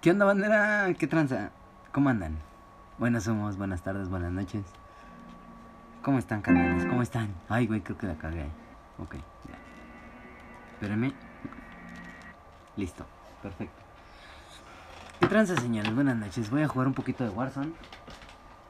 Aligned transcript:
¿Qué 0.00 0.12
onda, 0.12 0.26
bandera? 0.26 0.94
¿Qué 0.96 1.08
tranza? 1.08 1.50
¿Cómo 1.90 2.08
andan? 2.08 2.38
Buenas 2.98 3.24
somos, 3.24 3.56
buenas 3.56 3.82
tardes, 3.82 4.08
buenas 4.08 4.30
noches. 4.30 4.64
¿Cómo 6.02 6.20
están, 6.20 6.40
canales? 6.40 6.86
¿Cómo 6.86 7.02
están? 7.02 7.34
Ay, 7.48 7.66
güey, 7.66 7.80
creo 7.80 7.98
que 7.98 8.06
la 8.06 8.14
cagué. 8.14 8.44
Ok, 8.98 9.16
ya. 9.16 9.58
Espérenme. 10.74 11.14
Listo, 12.76 13.06
perfecto. 13.42 13.82
¿Qué 15.18 15.26
tranza, 15.26 15.56
señores? 15.56 15.92
Buenas 15.92 16.16
noches. 16.16 16.48
Voy 16.48 16.62
a 16.62 16.68
jugar 16.68 16.86
un 16.86 16.94
poquito 16.94 17.24
de 17.24 17.30
Warzone 17.30 17.72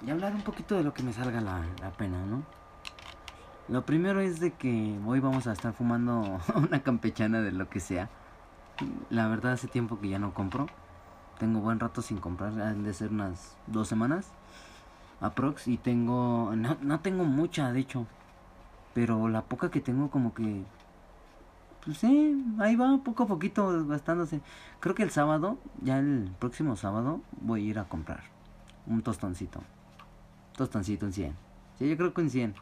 y 0.07 0.11
hablar 0.11 0.35
un 0.35 0.41
poquito 0.41 0.77
de 0.77 0.83
lo 0.83 0.95
que 0.95 1.03
me 1.03 1.13
salga 1.13 1.43
la, 1.43 1.61
la 1.83 1.91
pena, 1.91 2.25
¿no? 2.25 2.43
Lo 3.69 3.85
primero 3.85 4.21
es 4.21 4.41
de 4.41 4.53
que 4.53 4.99
hoy 5.05 5.21
vamos 5.21 5.47
a 5.47 5.53
estar 5.53 5.75
fumando 5.75 6.41
una 6.55 6.83
campechana 6.83 7.43
de 7.43 7.53
lo 7.53 7.69
que 7.69 7.81
sea. 7.81 8.09
La 9.11 9.29
verdad 9.29 9.53
hace 9.53 9.69
tiempo 9.69 10.01
que 10.01 10.09
ya 10.09 10.19
no 10.19 10.33
compro. 10.33 10.69
Tengo 11.39 11.61
buen 11.61 11.79
rato 11.79 12.03
sin 12.03 12.19
comprar, 12.19 12.61
han 12.61 12.83
de 12.83 12.93
ser 12.93 13.11
unas 13.11 13.57
dos 13.67 13.89
semanas. 13.89 14.31
Aprox. 15.21 15.69
Y 15.69 15.77
tengo... 15.77 16.53
No, 16.57 16.77
no 16.81 17.01
tengo 17.01 17.25
mucha, 17.25 17.73
de 17.73 17.81
hecho. 17.81 18.07
Pero 18.95 19.29
la 19.29 19.43
poca 19.43 19.71
que 19.71 19.81
tengo 19.81 20.11
como 20.11 20.35
que... 20.35 20.65
Pues 21.85 21.99
sí, 21.99 22.45
ahí 22.59 22.77
va, 22.77 22.99
poco 22.99 23.23
a 23.23 23.27
poquito 23.27 23.87
gastándose. 23.87 24.41
Creo 24.81 24.95
que 24.95 25.05
el 25.05 25.11
sábado, 25.11 25.59
ya 25.81 25.99
el 25.99 26.31
próximo 26.39 26.77
sábado, 26.77 27.21
voy 27.41 27.67
a 27.67 27.71
ir 27.71 27.79
a 27.79 27.85
comprar 27.85 28.23
un 28.87 29.03
tostoncito. 29.03 29.63
Tostoncito, 30.57 31.07
un 31.07 31.13
100. 31.13 31.37
Sí, 31.79 31.89
yo 31.89 31.97
creo 31.97 32.13
que 32.13 32.21
un 32.21 32.31
100. 32.31 32.55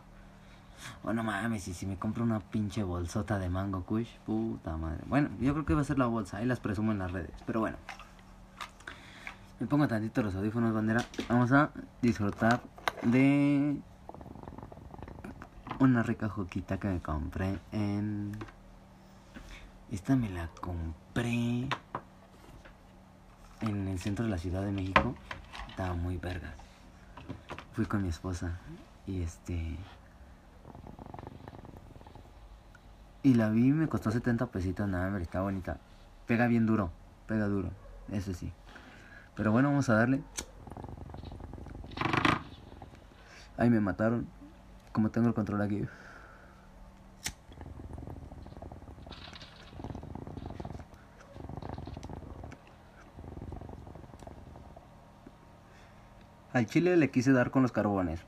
Bueno, 1.02 1.24
mames, 1.24 1.66
y 1.68 1.74
si 1.74 1.86
me 1.86 1.96
compro 1.96 2.22
una 2.24 2.40
pinche 2.40 2.82
bolsota 2.82 3.38
de 3.38 3.48
mango 3.48 3.84
kush, 3.84 4.10
puta 4.26 4.76
madre. 4.76 5.02
Bueno, 5.06 5.30
yo 5.40 5.54
creo 5.54 5.64
que 5.64 5.74
va 5.74 5.80
a 5.80 5.84
ser 5.84 5.98
la 5.98 6.06
bolsa, 6.06 6.36
ahí 6.36 6.46
las 6.46 6.60
presumo 6.60 6.92
en 6.92 6.98
las 6.98 7.12
redes. 7.12 7.32
Pero 7.46 7.60
bueno, 7.60 7.78
me 9.59 9.66
pongo 9.66 9.88
tantito 9.88 10.23
los 10.23 10.34
audífonos, 10.34 10.74
bandera. 10.74 11.05
Vamos 11.28 11.52
a 11.52 11.71
disfrutar 12.02 12.60
de 13.02 13.76
una 15.80 16.02
rica 16.02 16.29
joquita 16.29 16.79
que 16.79 16.88
me 16.88 17.01
compré 17.01 17.59
en. 17.73 18.32
Esta 19.90 20.16
me 20.16 20.29
la 20.29 20.48
compré 20.60 21.68
en 23.60 23.88
el 23.88 23.98
centro 23.98 24.24
de 24.24 24.30
la 24.30 24.38
Ciudad 24.38 24.63
de 24.63 24.73
México. 24.73 25.15
Estaba 25.68 25.95
muy 25.95 26.18
verga. 26.18 26.54
Fui 27.73 27.87
con 27.87 28.02
mi 28.02 28.09
esposa 28.09 28.59
y 29.07 29.23
este. 29.23 29.79
Y 33.23 33.35
la 33.35 33.48
vi, 33.51 33.73
me 33.73 33.88
costó 33.88 34.10
70 34.10 34.46
pesitos, 34.46 34.88
nada, 34.88 35.10
me 35.10 35.20
está 35.20 35.41
bonita. 35.41 35.79
Pega 36.26 36.46
bien 36.46 36.66
duro, 36.66 36.91
pega 37.26 37.46
duro, 37.46 37.70
eso 38.13 38.35
sí. 38.35 38.52
Pero 39.37 39.52
bueno, 39.52 39.68
vamos 39.68 39.88
a 39.90 39.95
darle. 39.95 40.23
Ahí 43.59 43.70
me 43.70 43.80
mataron. 43.80 44.26
Como 44.92 45.10
tengo 45.10 45.29
el 45.29 45.34
control 45.34 45.60
aquí. 45.60 45.87
Al 56.54 56.64
chile 56.64 56.96
le 56.96 57.10
quise 57.10 57.32
dar 57.32 57.51
con 57.51 57.60
los 57.60 57.73
carbones. 57.73 58.24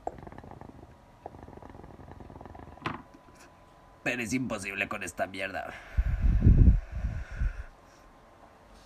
Pero 4.03 4.23
es 4.23 4.34
imposible 4.34 4.86
con 4.86 5.03
esta 5.03 5.27
mierda. 5.27 5.73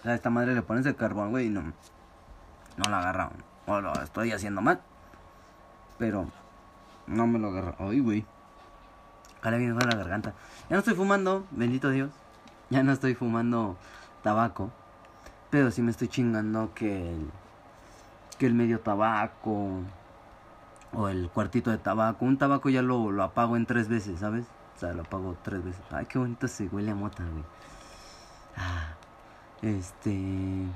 A 0.04 0.14
esta 0.14 0.30
madre 0.30 0.54
le 0.54 0.62
pones 0.62 0.86
el 0.86 0.94
carbón, 0.94 1.30
güey, 1.30 1.46
y 1.46 1.50
no, 1.50 1.72
no 2.76 2.90
la 2.90 2.98
agarra. 2.98 3.30
O 3.66 3.80
lo 3.80 3.92
estoy 4.02 4.32
haciendo 4.32 4.60
mal. 4.60 4.80
Pero 5.98 6.26
no 7.06 7.26
me 7.26 7.38
lo 7.38 7.48
agarra. 7.48 7.74
Ay, 7.78 8.00
güey. 8.00 8.24
Ahora 9.42 9.56
viene 9.56 9.74
con 9.74 9.88
la 9.88 9.96
garganta. 9.96 10.34
Ya 10.68 10.76
no 10.76 10.78
estoy 10.78 10.94
fumando, 10.94 11.46
bendito 11.50 11.90
Dios. 11.90 12.10
Ya 12.70 12.82
no 12.82 12.92
estoy 12.92 13.14
fumando 13.14 13.76
tabaco. 14.22 14.70
Pero 15.50 15.70
sí 15.70 15.82
me 15.82 15.90
estoy 15.90 16.08
chingando 16.08 16.72
que 16.74 17.10
el, 17.10 17.30
que 18.38 18.46
el 18.46 18.54
medio 18.54 18.80
tabaco 18.80 19.80
o 20.92 21.08
el 21.08 21.28
cuartito 21.28 21.70
de 21.70 21.78
tabaco. 21.78 22.24
Un 22.24 22.38
tabaco 22.38 22.70
ya 22.70 22.82
lo, 22.82 23.10
lo 23.10 23.22
apago 23.22 23.56
en 23.56 23.66
tres 23.66 23.88
veces, 23.88 24.20
¿sabes? 24.20 24.46
O 24.76 24.78
sea, 24.78 24.92
lo 24.92 25.02
apago 25.02 25.36
tres 25.42 25.64
veces. 25.64 25.82
Ay, 25.90 26.06
qué 26.06 26.18
bonito 26.18 26.48
se 26.48 26.68
huele 26.68 26.92
a 26.92 26.94
mota, 26.94 27.24
güey. 27.24 27.44
Ah, 28.56 28.94
este. 29.60 30.66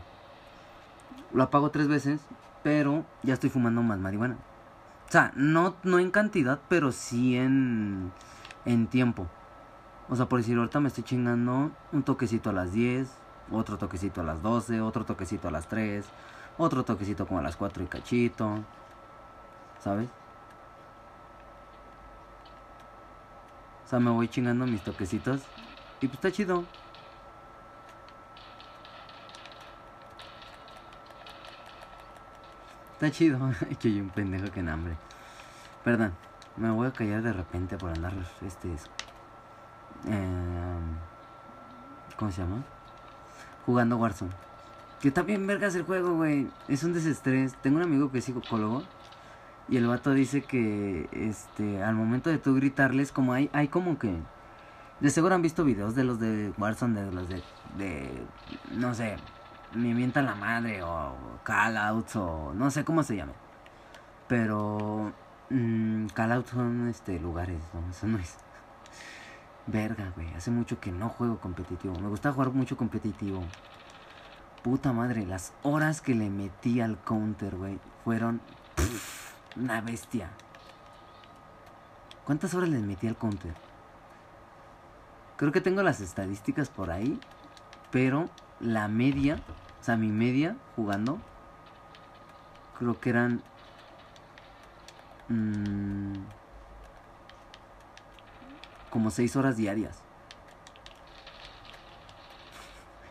Lo 1.32 1.42
apago 1.42 1.70
tres 1.70 1.88
veces, 1.88 2.20
pero 2.62 3.04
ya 3.22 3.34
estoy 3.34 3.50
fumando 3.50 3.82
más 3.82 3.98
marihuana. 3.98 4.36
O 5.08 5.12
sea, 5.12 5.32
no, 5.36 5.76
no 5.84 5.98
en 5.98 6.10
cantidad, 6.10 6.60
pero 6.68 6.92
sí 6.92 7.36
en, 7.36 8.12
en 8.64 8.86
tiempo. 8.88 9.28
O 10.08 10.16
sea, 10.16 10.28
por 10.28 10.38
decir, 10.38 10.56
ahorita 10.56 10.80
me 10.80 10.88
estoy 10.88 11.04
chingando 11.04 11.70
un 11.92 12.02
toquecito 12.02 12.50
a 12.50 12.52
las 12.52 12.72
10, 12.72 13.08
otro 13.50 13.78
toquecito 13.78 14.20
a 14.20 14.24
las 14.24 14.42
12, 14.42 14.80
otro 14.80 15.04
toquecito 15.04 15.48
a 15.48 15.50
las 15.50 15.68
3, 15.68 16.04
otro 16.58 16.84
toquecito 16.84 17.26
como 17.26 17.40
a 17.40 17.42
las 17.42 17.56
4 17.56 17.82
y 17.84 17.86
cachito. 17.86 18.64
¿Sabes? 19.78 20.08
O 23.84 23.88
sea, 23.88 24.00
me 24.00 24.10
voy 24.10 24.28
chingando 24.28 24.66
mis 24.66 24.82
toquecitos. 24.82 25.42
Y 26.00 26.08
pues 26.08 26.14
está 26.14 26.32
chido. 26.32 26.64
Está 32.96 33.10
chido. 33.10 33.38
que 33.80 33.88
hay 33.88 34.00
un 34.00 34.08
pendejo 34.08 34.50
que 34.50 34.60
hambre. 34.60 34.96
Perdón. 35.84 36.14
Me 36.56 36.70
voy 36.70 36.86
a 36.86 36.92
callar 36.92 37.22
de 37.22 37.34
repente 37.34 37.76
por 37.76 37.90
andar 37.90 38.14
este. 38.40 38.68
Eh, 40.08 40.78
¿Cómo 42.16 42.30
se 42.30 42.40
llama? 42.40 42.64
Jugando 43.66 43.98
Warzone. 43.98 44.30
Que 45.00 45.08
está 45.08 45.20
bien 45.20 45.46
vergas 45.46 45.74
el 45.74 45.82
juego, 45.82 46.14
güey. 46.14 46.48
Es 46.68 46.84
un 46.84 46.94
desestrés. 46.94 47.54
Tengo 47.56 47.76
un 47.76 47.82
amigo 47.82 48.10
que 48.10 48.18
es 48.18 48.24
psicólogo. 48.24 48.82
Y 49.68 49.76
el 49.76 49.86
vato 49.86 50.12
dice 50.12 50.40
que 50.40 51.10
este 51.12 51.82
al 51.82 51.94
momento 51.94 52.30
de 52.30 52.38
tú 52.38 52.54
gritarles, 52.54 53.12
como 53.12 53.34
hay, 53.34 53.50
hay 53.52 53.68
como 53.68 53.98
que. 53.98 54.16
De 55.00 55.10
seguro 55.10 55.34
han 55.34 55.42
visto 55.42 55.64
videos 55.64 55.94
de 55.94 56.04
los 56.04 56.18
de 56.18 56.54
Warzone, 56.56 57.02
de 57.02 57.12
los 57.12 57.28
de. 57.28 57.42
de 57.76 58.10
no 58.70 58.94
sé. 58.94 59.18
Me 59.74 59.94
mientan 59.94 60.26
la 60.26 60.34
madre, 60.34 60.82
o 60.82 61.14
call 61.42 61.76
outs, 61.76 62.16
o 62.16 62.52
no 62.54 62.70
sé 62.70 62.84
cómo 62.84 63.02
se 63.02 63.16
llama. 63.16 63.32
Pero. 64.28 65.12
Mmm, 65.50 66.06
call 66.08 66.32
outs 66.32 66.50
son 66.50 66.88
este 66.88 67.18
lugares, 67.20 67.60
no, 67.72 67.90
eso 67.90 68.06
no 68.06 68.18
es. 68.18 68.36
Verga, 69.66 70.12
güey. 70.14 70.32
Hace 70.34 70.50
mucho 70.50 70.80
que 70.80 70.92
no 70.92 71.08
juego 71.08 71.38
competitivo. 71.40 71.98
Me 71.98 72.08
gusta 72.08 72.32
jugar 72.32 72.50
mucho 72.50 72.76
competitivo. 72.76 73.42
Puta 74.62 74.92
madre, 74.92 75.26
las 75.26 75.52
horas 75.62 76.00
que 76.00 76.14
le 76.14 76.30
metí 76.30 76.80
al 76.80 76.98
counter, 76.98 77.56
güey, 77.56 77.78
fueron. 78.04 78.40
Pff, 78.76 79.56
una 79.56 79.80
bestia. 79.80 80.30
¿Cuántas 82.24 82.54
horas 82.54 82.68
les 82.68 82.82
metí 82.82 83.06
al 83.06 83.16
counter? 83.16 83.54
Creo 85.36 85.52
que 85.52 85.60
tengo 85.60 85.82
las 85.82 86.00
estadísticas 86.00 86.68
por 86.68 86.90
ahí. 86.90 87.20
Pero 87.90 88.28
la 88.60 88.88
media, 88.88 89.40
o 89.80 89.84
sea, 89.84 89.96
mi 89.96 90.08
media 90.08 90.56
jugando, 90.74 91.18
creo 92.78 93.00
que 93.00 93.10
eran. 93.10 93.42
Mmm, 95.28 96.14
como 98.90 99.10
6 99.10 99.36
horas 99.36 99.56
diarias. 99.56 99.98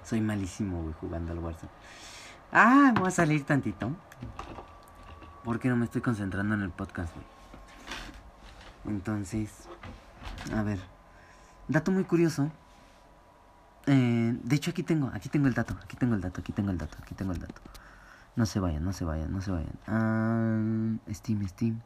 Soy 0.04 0.22
malísimo, 0.22 0.82
güey, 0.82 0.94
jugando 0.94 1.32
al 1.32 1.40
Warzone. 1.40 1.72
Ah, 2.52 2.92
me 2.94 3.00
voy 3.00 3.08
a 3.10 3.12
salir 3.12 3.46
tantito. 3.46 3.92
Porque 5.44 5.70
no 5.70 5.76
me 5.76 5.86
estoy 5.86 6.02
concentrando 6.02 6.56
en 6.56 6.62
el 6.62 6.72
podcast, 6.72 7.14
güey. 7.14 8.96
Entonces, 8.96 9.68
a 10.56 10.64
ver. 10.64 10.80
Dato 11.68 11.92
muy 11.92 12.04
curioso. 12.04 12.52
Eh, 13.88 14.38
de 14.44 14.56
hecho, 14.56 14.72
aquí 14.72 14.84
tengo, 14.84 15.12
aquí 15.14 15.30
tengo 15.30 15.48
el 15.48 15.54
dato, 15.54 15.76
aquí 15.84 15.96
tengo 15.96 16.16
el 16.16 16.22
dato, 16.22 16.42
aquí 16.42 16.52
tengo 16.52 16.72
el 16.72 16.78
dato, 16.78 16.98
aquí 17.02 17.14
tengo 17.14 17.32
el 17.32 17.40
dato. 17.40 17.62
No 18.36 18.46
se 18.46 18.60
vayan, 18.60 18.84
no 18.84 18.92
se 18.94 19.06
vayan, 19.06 19.32
no 19.32 19.42
se 19.42 19.52
vayan. 19.52 19.74
Ah, 19.88 21.14
Steam, 21.14 21.48
Steam. 21.48 21.82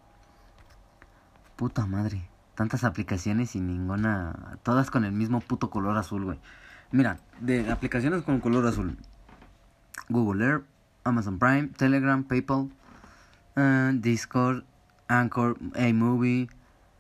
Puta 1.56 1.86
madre. 1.86 2.28
Tantas 2.56 2.84
aplicaciones 2.84 3.56
y 3.56 3.62
ninguna. 3.62 4.58
Todas 4.64 4.90
con 4.92 5.06
el 5.06 5.12
mismo 5.12 5.42
puto 5.42 5.70
color 5.70 5.98
azul, 5.98 6.26
güey. 6.26 6.40
Mira, 6.92 7.20
de 7.40 7.70
aplicaciones 7.72 8.24
con 8.24 8.40
color 8.40 8.66
azul: 8.66 8.98
Google 10.10 10.46
Earth, 10.46 10.66
Amazon 11.04 11.38
Prime, 11.38 11.68
Telegram, 11.68 12.24
PayPal, 12.24 12.70
uh, 13.56 13.92
Discord, 13.94 14.64
Anchor, 15.08 15.58
A-Movie, 15.76 16.50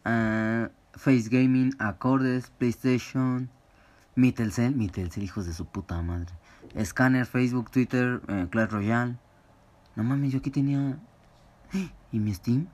uh, 0.05 0.67
Face 0.93 1.29
Gaming, 1.29 1.73
Acordes, 1.79 2.51
PlayStation, 2.59 3.49
Mittelcell, 4.19 4.75
Mittelcell, 4.75 5.23
hijos 5.23 5.45
de 5.45 5.53
su 5.53 5.65
puta 5.65 6.01
madre. 6.01 6.27
Scanner, 6.83 7.25
Facebook, 7.25 7.71
Twitter, 7.71 8.21
eh, 8.27 8.47
Clash 8.49 8.69
Royale. 8.69 9.17
No 9.95 10.03
mames, 10.03 10.33
yo 10.33 10.39
aquí 10.39 10.51
tenía. 10.51 10.99
¿Y 12.11 12.19
mi 12.19 12.33
Steam? 12.33 12.67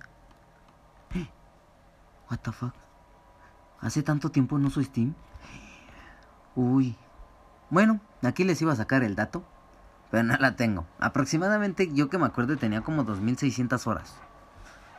What 2.29 2.39
the 2.39 2.51
fuck? 2.51 2.73
Hace 3.79 4.01
tanto 4.01 4.31
tiempo 4.31 4.57
no 4.57 4.69
soy 4.69 4.85
Steam. 4.85 5.13
Uy. 6.55 6.95
Bueno, 7.69 7.99
aquí 8.23 8.43
les 8.43 8.61
iba 8.61 8.73
a 8.73 8.75
sacar 8.75 9.03
el 9.03 9.15
dato. 9.15 9.45
Pero 10.09 10.23
no 10.23 10.37
la 10.37 10.55
tengo. 10.55 10.85
Aproximadamente, 10.99 11.91
yo 11.93 12.09
que 12.09 12.17
me 12.17 12.25
acuerdo, 12.25 12.57
tenía 12.57 12.81
como 12.81 13.03
2600 13.03 13.87
horas 13.87 14.15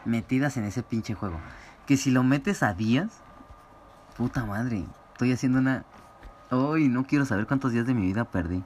metidas 0.04 0.56
en 0.56 0.64
ese 0.64 0.82
pinche 0.82 1.14
juego. 1.14 1.40
Que 1.86 1.96
si 1.96 2.10
lo 2.10 2.22
metes 2.22 2.62
a 2.62 2.74
días, 2.74 3.20
puta 4.16 4.44
madre, 4.44 4.84
estoy 5.12 5.32
haciendo 5.32 5.58
una. 5.58 5.84
Uy, 6.50 6.88
no 6.88 7.04
quiero 7.04 7.24
saber 7.24 7.46
cuántos 7.46 7.72
días 7.72 7.86
de 7.86 7.94
mi 7.94 8.02
vida 8.02 8.24
perdí. 8.24 8.62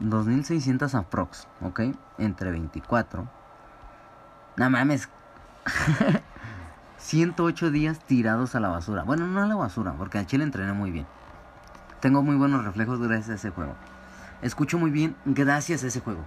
2600 0.00 0.94
aprox, 0.94 1.48
¿ok? 1.62 1.80
Entre 2.18 2.50
24. 2.50 3.28
No 4.56 4.70
mames. 4.70 5.08
108 6.98 7.70
días 7.70 7.98
tirados 8.00 8.54
a 8.54 8.60
la 8.60 8.68
basura. 8.68 9.02
Bueno, 9.02 9.26
no 9.26 9.42
a 9.42 9.46
la 9.46 9.54
basura, 9.54 9.94
porque 9.98 10.18
al 10.18 10.26
chile 10.26 10.44
entrené 10.44 10.72
muy 10.72 10.90
bien. 10.90 11.06
Tengo 12.00 12.22
muy 12.22 12.36
buenos 12.36 12.64
reflejos 12.64 13.00
gracias 13.00 13.30
a 13.30 13.34
ese 13.34 13.50
juego. 13.50 13.74
Escucho 14.42 14.78
muy 14.78 14.90
bien 14.90 15.16
gracias 15.24 15.82
a 15.82 15.88
ese 15.88 16.00
juego. 16.00 16.24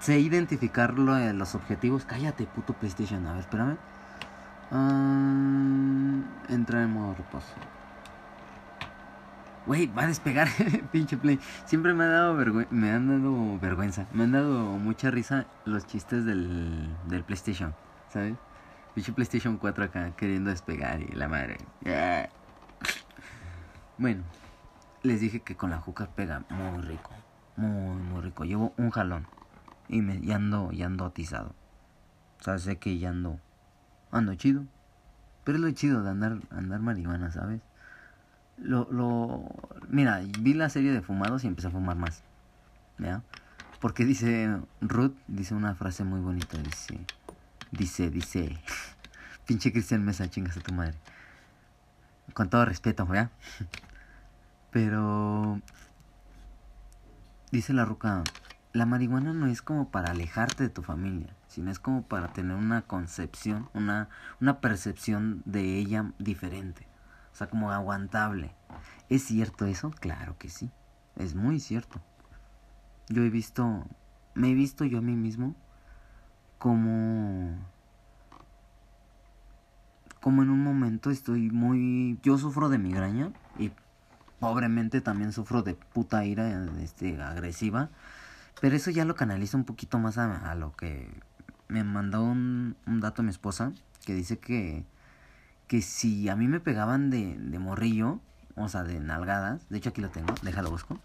Sé 0.00 0.20
identificar 0.20 0.98
los 0.98 1.54
objetivos. 1.54 2.04
Cállate, 2.04 2.46
puto 2.46 2.74
PlayStation. 2.74 3.26
A 3.26 3.32
ver, 3.32 3.40
espérame. 3.40 3.78
Uh, 4.70 6.52
entra 6.52 6.82
en 6.82 6.92
modo 6.92 7.14
reposo. 7.14 7.54
Wey, 9.66 9.86
va 9.86 10.02
a 10.02 10.06
despegar, 10.06 10.48
pinche 10.92 11.16
play. 11.16 11.40
Siempre 11.64 11.94
me 11.94 12.04
ha 12.04 12.08
dado 12.08 12.34
me 12.70 12.90
han 12.90 13.08
dado 13.08 13.58
vergüenza. 13.58 14.06
Me 14.12 14.24
han 14.24 14.32
dado 14.32 14.64
mucha 14.78 15.10
risa 15.10 15.46
los 15.64 15.86
chistes 15.86 16.26
del, 16.26 16.94
del 17.08 17.24
PlayStation, 17.24 17.74
¿sabes? 18.10 18.36
Pinche 18.94 19.12
PlayStation 19.12 19.56
4 19.56 19.84
acá 19.84 20.14
queriendo 20.16 20.50
despegar 20.50 21.00
y 21.00 21.08
la 21.12 21.28
madre. 21.28 21.58
Bueno, 23.96 24.24
les 25.04 25.20
dije 25.20 25.38
que 25.40 25.54
con 25.54 25.70
la 25.70 25.78
juca 25.78 26.08
pega 26.16 26.44
muy 26.50 26.82
rico. 26.82 27.10
Muy, 27.56 27.96
muy 27.96 28.22
rico. 28.22 28.44
Llevo 28.44 28.74
un 28.76 28.90
jalón. 28.90 29.28
Y 29.88 30.02
me 30.02 30.16
y 30.16 30.32
ando, 30.32 30.72
y 30.72 30.82
ando 30.82 31.04
atizado. 31.04 31.54
O 32.40 32.42
sea, 32.42 32.58
sé 32.58 32.76
que 32.78 32.98
ya 32.98 33.10
ando. 33.10 33.38
Ando 34.10 34.34
chido. 34.34 34.64
Pero 35.44 35.58
es 35.58 35.62
lo 35.62 35.70
chido 35.70 36.02
de 36.02 36.10
andar, 36.10 36.38
andar 36.50 36.80
marihuana, 36.80 37.30
¿sabes? 37.30 37.60
Lo, 38.58 38.88
lo. 38.90 39.44
Mira, 39.88 40.22
vi 40.40 40.54
la 40.54 40.68
serie 40.68 40.92
de 40.92 41.02
fumados 41.02 41.44
y 41.44 41.46
empecé 41.46 41.68
a 41.68 41.70
fumar 41.70 41.96
más. 41.96 42.22
¿Ya? 42.98 43.22
Porque 43.80 44.04
dice. 44.04 44.58
Ruth 44.80 45.14
dice 45.26 45.54
una 45.54 45.74
frase 45.74 46.04
muy 46.04 46.20
bonita. 46.20 46.58
Dice. 46.58 47.00
Dice, 47.70 48.10
dice. 48.10 48.58
Pinche 49.46 49.72
Cristian 49.72 50.04
Mesa, 50.04 50.30
chingas 50.30 50.56
a 50.56 50.60
tu 50.60 50.72
madre. 50.72 50.94
Con 52.32 52.48
todo 52.48 52.64
respeto, 52.64 53.06
¿ya? 53.12 53.30
Pero. 54.70 55.60
Dice 57.50 57.72
la 57.72 57.84
ruca 57.84 58.24
la 58.74 58.86
marihuana 58.86 59.32
no 59.32 59.46
es 59.46 59.62
como 59.62 59.90
para 59.90 60.10
alejarte 60.10 60.64
de 60.64 60.68
tu 60.68 60.82
familia, 60.82 61.28
sino 61.46 61.70
es 61.70 61.78
como 61.78 62.02
para 62.02 62.32
tener 62.32 62.56
una 62.56 62.82
concepción, 62.82 63.70
una, 63.72 64.08
una 64.40 64.60
percepción 64.60 65.42
de 65.44 65.78
ella 65.78 66.12
diferente. 66.18 66.84
O 67.34 67.36
sea, 67.36 67.48
como 67.48 67.72
aguantable. 67.72 68.54
¿Es 69.08 69.24
cierto 69.24 69.66
eso? 69.66 69.90
Claro 69.90 70.38
que 70.38 70.48
sí. 70.48 70.70
Es 71.16 71.34
muy 71.34 71.58
cierto. 71.58 72.00
Yo 73.08 73.24
he 73.24 73.28
visto, 73.28 73.84
me 74.34 74.50
he 74.50 74.54
visto 74.54 74.84
yo 74.84 74.98
a 74.98 75.02
mí 75.02 75.16
mismo 75.16 75.54
como 76.58 77.58
como 80.20 80.42
en 80.42 80.48
un 80.48 80.62
momento 80.62 81.10
estoy 81.10 81.50
muy 81.50 82.18
yo 82.22 82.38
sufro 82.38 82.70
de 82.70 82.78
migraña 82.78 83.30
y 83.58 83.70
pobremente 84.40 85.02
también 85.02 85.32
sufro 85.32 85.62
de 85.62 85.74
puta 85.74 86.24
ira 86.24 86.64
este 86.80 87.20
agresiva 87.20 87.90
pero 88.62 88.76
eso 88.76 88.90
ya 88.90 89.04
lo 89.04 89.14
canalizo 89.14 89.58
un 89.58 89.64
poquito 89.64 89.98
más 89.98 90.16
a, 90.16 90.54
lo 90.54 90.72
que 90.72 91.20
me 91.68 91.84
mandó 91.84 92.24
un, 92.24 92.76
un, 92.86 93.00
dato 93.00 93.22
mi 93.22 93.28
esposa 93.28 93.72
que 94.06 94.14
dice 94.14 94.38
que, 94.38 94.86
que 95.66 95.82
si 95.82 96.28
a 96.28 96.36
mí 96.36 96.48
me 96.48 96.60
pegaban 96.60 97.10
de, 97.10 97.36
de 97.38 97.58
morrillo, 97.58 98.20
o 98.56 98.68
sea, 98.68 98.84
de 98.84 99.00
nalgadas, 99.00 99.68
de 99.68 99.78
hecho 99.78 99.90
aquí 99.90 100.00
lo 100.00 100.10
tengo, 100.10 100.34
déjalo 100.42 100.70
busco. 100.70 100.98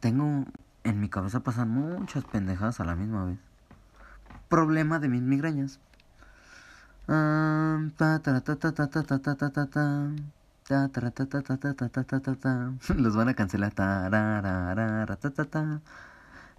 Tengo 0.00 0.46
en 0.84 1.00
mi 1.00 1.08
cabeza 1.08 1.40
pasan 1.40 1.68
muchas 1.68 2.24
pendejadas 2.24 2.80
a 2.80 2.84
la 2.84 2.96
misma 2.96 3.26
vez. 3.26 3.38
Problema 4.48 4.98
de 4.98 5.08
mis 5.08 5.22
migrañas. 5.22 5.78
Los 12.96 13.16
van 13.16 13.28
a 13.28 13.34
cancelar. 13.34 13.72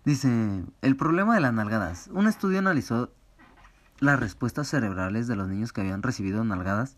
Dice, 0.06 0.64
el 0.82 0.96
problema 0.98 1.36
de 1.36 1.42
las 1.42 1.54
nalgadas. 1.54 2.10
Un 2.14 2.28
estudio 2.28 2.60
analizó 2.60 3.12
las 4.04 4.20
respuestas 4.20 4.68
cerebrales 4.68 5.28
de 5.28 5.36
los 5.36 5.48
niños 5.48 5.72
que 5.72 5.82
habían 5.82 6.04
recibido 6.04 6.44
nalgadas 6.44 6.98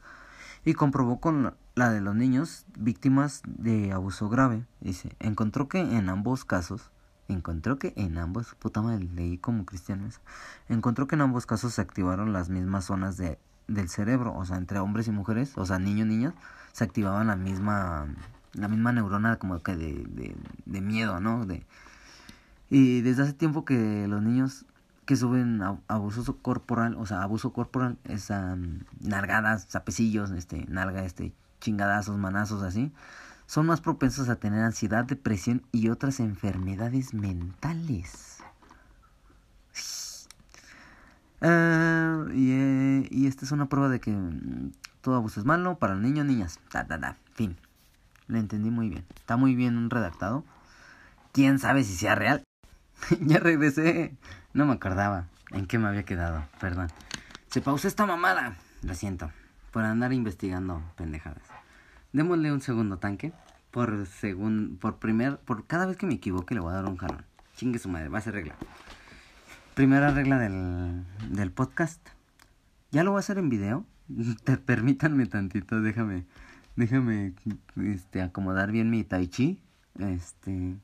y 0.64 0.74
comprobó 0.74 1.20
con 1.20 1.54
la 1.76 1.92
de 1.92 2.02
los 2.02 2.16
niños 2.16 2.66
víctimas 2.78 3.44
de 3.46 3.92
abuso 3.92 4.28
grave. 4.28 4.66
Dice, 4.82 5.16
encontró 5.20 5.70
que 5.70 5.80
en 5.80 6.10
ambos 6.10 6.46
casos, 6.46 6.90
encontró 7.28 7.78
que 7.78 7.94
en 7.96 8.18
ambos, 8.18 8.56
puta 8.56 8.82
madre, 8.82 9.08
leí 9.14 9.38
como 9.38 9.66
cristianos, 9.66 10.20
encontró 10.68 11.08
que 11.08 11.16
en 11.16 11.22
ambos 11.22 11.46
casos 11.46 11.76
se 11.76 11.82
activaron 11.82 12.34
las 12.34 12.50
mismas 12.50 12.86
zonas 12.86 13.18
de, 13.18 13.38
del 13.68 13.90
cerebro, 13.90 14.36
o 14.36 14.44
sea, 14.44 14.58
entre 14.58 14.80
hombres 14.80 15.08
y 15.08 15.12
mujeres, 15.12 15.54
o 15.58 15.66
sea, 15.66 15.78
niños, 15.78 16.08
niñas, 16.08 16.34
se 16.72 16.84
activaban 16.84 17.28
la 17.28 17.36
misma 17.36 18.08
la 18.54 18.70
misma 18.70 18.94
neurona 18.94 19.36
como 19.36 19.62
que 19.62 19.76
de, 19.76 20.34
de, 20.66 20.82
miedo, 20.82 21.20
¿no? 21.20 21.46
De, 21.46 21.66
y 22.70 23.02
desde 23.02 23.24
hace 23.24 23.34
tiempo 23.34 23.66
que 23.66 24.08
los 24.08 24.22
niños 24.22 24.66
que 25.06 25.16
suben 25.16 25.62
abuso 25.88 26.38
corporal, 26.38 26.96
o 26.96 27.06
sea, 27.06 27.22
abuso 27.22 27.54
corporal, 27.54 27.98
es 28.04 28.32
nalgadas, 29.00 29.68
zapecillos, 29.68 30.32
este, 30.32 30.66
nalga, 30.68 31.06
este, 31.06 31.34
chingadazos, 31.62 32.18
manazos, 32.18 32.64
así, 32.64 32.92
son 33.46 33.68
más 33.68 33.82
propensos 33.82 34.30
a 34.30 34.38
tener 34.38 34.64
ansiedad, 34.64 35.06
depresión 35.06 35.62
y 35.72 35.90
otras 35.90 36.20
enfermedades 36.20 37.14
mentales. 37.14 38.40
Ah, 41.42 42.26
y, 42.34 42.52
eh, 42.52 43.08
y 43.12 43.28
esta 43.28 43.46
es 43.46 43.52
una 43.52 43.68
prueba 43.70 43.90
de 43.90 44.00
que 44.00 44.18
todo 45.02 45.16
abuso 45.16 45.40
es 45.40 45.46
malo 45.46 45.78
para 45.78 45.96
niños, 45.96 46.26
niñas. 46.26 46.60
Da, 46.74 46.84
da, 46.84 46.98
da. 46.98 47.18
Fin. 47.36 47.56
Lo 48.28 48.40
entendí 48.40 48.72
muy 48.72 48.90
bien. 48.90 49.06
Está 49.16 49.38
muy 49.38 49.54
bien 49.56 49.90
redactado. 49.92 50.44
¿Quién 51.32 51.60
sabe 51.60 51.84
si 51.84 51.96
sea 51.96 52.16
real? 52.16 52.44
ya 53.22 53.38
regresé. 53.38 54.16
No 54.56 54.66
me 54.66 54.74
acordaba 54.74 55.28
en 55.52 55.68
qué 55.68 55.78
me 55.78 55.88
había 55.88 56.02
quedado. 56.02 56.44
Perdón. 56.60 56.88
Se 57.52 57.62
pausó 57.62 57.88
esta 57.88 58.08
mamada. 58.08 58.56
Lo 58.82 58.96
siento. 58.96 59.30
Por 59.70 59.84
andar 59.84 60.14
investigando 60.14 60.82
pendejadas. 60.96 61.44
Démosle 62.12 62.52
un 62.52 62.62
segundo 62.62 62.98
tanque. 62.98 63.34
Por 63.70 64.08
segundo. 64.08 64.80
Por 64.80 64.98
primer. 64.98 65.38
Por 65.38 65.68
cada 65.68 65.86
vez 65.86 65.98
que 65.98 66.08
me 66.08 66.16
equivoque 66.16 66.56
le 66.56 66.62
voy 66.62 66.72
a 66.72 66.78
dar 66.78 66.86
un 66.86 66.98
jalón. 66.98 67.24
Chingue 67.56 67.78
su 67.78 67.90
madre. 67.90 68.10
Va 68.10 68.18
a 68.18 68.22
ser 68.22 68.34
regla. 68.34 68.56
Primera 69.76 70.10
regla 70.10 70.40
del, 70.40 71.04
del 71.30 71.52
podcast. 71.52 72.02
Ya 72.90 73.04
lo 73.04 73.12
voy 73.12 73.20
a 73.20 73.20
hacer 73.20 73.38
en 73.38 73.50
video. 73.50 73.86
permítanme 74.66 75.26
tantito, 75.26 75.82
déjame, 75.82 76.26
déjame, 76.76 77.34
este, 77.78 78.22
acomodar 78.22 78.72
bien 78.72 78.90
mi 78.90 79.04
tai 79.04 79.28
chi, 79.28 79.62
este, 80.00 80.76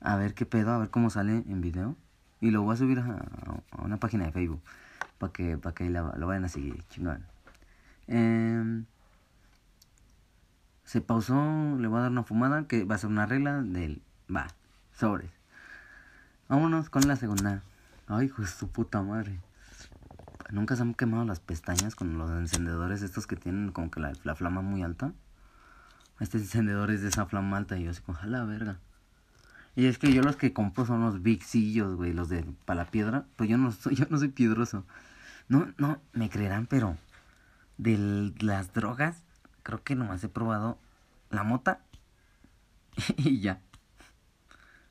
a 0.00 0.16
ver 0.16 0.34
qué 0.34 0.46
pedo, 0.46 0.72
a 0.72 0.78
ver 0.78 0.90
cómo 0.90 1.10
sale 1.10 1.44
en 1.48 1.60
video, 1.60 1.96
y 2.44 2.50
lo 2.50 2.60
voy 2.60 2.74
a 2.74 2.76
subir 2.76 2.98
a, 2.98 3.22
una 3.82 3.96
página 3.96 4.26
de 4.26 4.32
Facebook, 4.32 4.60
para 5.18 5.32
que, 5.32 5.56
para 5.56 5.74
que 5.74 5.88
lo 5.88 6.26
vayan 6.26 6.44
a 6.44 6.48
seguir, 6.48 6.82
chingón. 6.90 7.24
Em, 8.06 8.84
se 10.84 11.00
pausó, 11.00 11.34
le 11.78 11.88
voy 11.88 11.98
a 11.98 12.02
dar 12.02 12.10
una 12.10 12.22
fumada, 12.22 12.66
que 12.68 12.84
va 12.84 12.96
a 12.96 12.98
ser 12.98 13.08
una 13.08 13.24
regla 13.24 13.62
del, 13.62 14.02
va, 14.34 14.48
sobres. 14.92 15.30
Vámonos 16.48 16.90
con 16.90 17.08
la 17.08 17.16
segunda. 17.16 17.62
Ay, 18.08 18.26
hijo 18.26 18.42
de 18.42 18.48
su 18.48 18.68
puta 18.68 19.00
madre. 19.00 19.40
Nunca 20.50 20.76
se 20.76 20.82
han 20.82 20.92
quemado 20.92 21.24
las 21.24 21.40
pestañas 21.40 21.94
con 21.94 22.18
los 22.18 22.30
encendedores 22.30 23.00
estos 23.00 23.26
que 23.26 23.36
tienen 23.36 23.72
como 23.72 23.90
que 23.90 24.00
la, 24.00 24.34
flama 24.34 24.60
muy 24.60 24.82
alta. 24.82 25.14
Este 26.20 26.36
encendedor 26.36 26.90
es 26.90 27.00
de 27.00 27.08
esa 27.08 27.24
flama 27.24 27.56
alta 27.56 27.78
y 27.78 27.84
yo 27.84 27.90
así 27.90 28.02
como, 28.02 28.18
la 28.26 28.44
verga. 28.44 28.78
Y 29.76 29.86
es 29.86 29.98
que 29.98 30.12
yo 30.12 30.22
los 30.22 30.36
que 30.36 30.52
compro 30.52 30.86
son 30.86 31.00
los 31.00 31.22
bigcillos, 31.22 31.96
güey, 31.96 32.12
los 32.12 32.28
de 32.28 32.44
para 32.64 32.84
la 32.84 32.90
piedra. 32.90 33.26
Pues 33.36 33.50
yo 33.50 33.58
no 33.58 33.72
soy, 33.72 33.94
yo 33.96 34.06
no 34.08 34.18
soy 34.18 34.28
piedroso. 34.28 34.84
No, 35.48 35.72
no, 35.78 36.00
me 36.12 36.30
creerán, 36.30 36.66
pero 36.66 36.96
de 37.78 38.32
las 38.40 38.72
drogas, 38.72 39.22
creo 39.62 39.82
que 39.82 39.96
nomás 39.96 40.22
he 40.24 40.28
probado 40.28 40.78
la 41.30 41.42
mota 41.42 41.80
y 43.16 43.40
ya. 43.40 43.60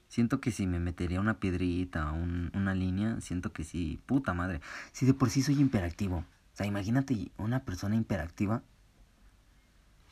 Siento 0.10 0.40
que 0.40 0.52
si 0.52 0.68
me 0.68 0.80
metería 0.80 1.20
una 1.20 1.40
piedrita 1.40 2.12
un, 2.12 2.52
una 2.54 2.76
línea, 2.76 3.20
siento 3.22 3.52
que 3.52 3.64
sí, 3.64 4.00
puta 4.06 4.34
madre. 4.34 4.62
Si 4.92 5.08
de 5.08 5.14
por 5.16 5.30
sí 5.32 5.42
soy 5.42 5.60
imperactivo. 5.60 6.18
O 6.18 6.56
sea, 6.56 6.68
imagínate 6.68 7.32
una 7.38 7.64
persona 7.64 7.96
imperactiva 7.96 8.62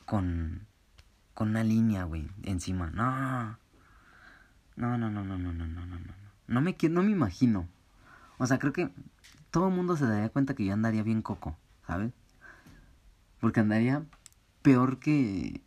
con, 0.04 0.66
con 1.34 1.50
una 1.50 1.62
línea, 1.62 2.02
güey, 2.02 2.28
encima. 2.42 2.90
No. 2.90 3.61
No, 4.82 4.98
no, 4.98 5.12
no, 5.12 5.22
no, 5.22 5.38
no, 5.38 5.52
no, 5.52 5.64
no, 5.64 5.86
no, 5.86 5.96
no. 5.96 6.12
No 6.48 6.60
me, 6.60 6.76
no 6.90 7.02
me 7.04 7.12
imagino. 7.12 7.68
O 8.38 8.48
sea, 8.48 8.58
creo 8.58 8.72
que 8.72 8.90
todo 9.52 9.68
el 9.68 9.74
mundo 9.76 9.96
se 9.96 10.06
daría 10.06 10.28
cuenta 10.30 10.54
que 10.54 10.64
yo 10.64 10.72
andaría 10.72 11.04
bien 11.04 11.22
coco, 11.22 11.56
¿sabes? 11.86 12.12
Porque 13.38 13.60
andaría 13.60 14.02
peor 14.60 14.98
que... 14.98 15.62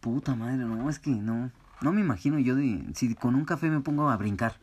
Puta 0.00 0.34
madre, 0.34 0.56
no, 0.56 0.88
es 0.88 0.98
que 0.98 1.10
no. 1.10 1.50
No 1.82 1.92
me 1.92 2.00
imagino 2.00 2.38
yo 2.38 2.56
de... 2.56 2.90
Si 2.94 3.14
con 3.14 3.34
un 3.34 3.44
café 3.44 3.68
me 3.68 3.80
pongo 3.82 4.08
a 4.08 4.16
brincar. 4.16 4.56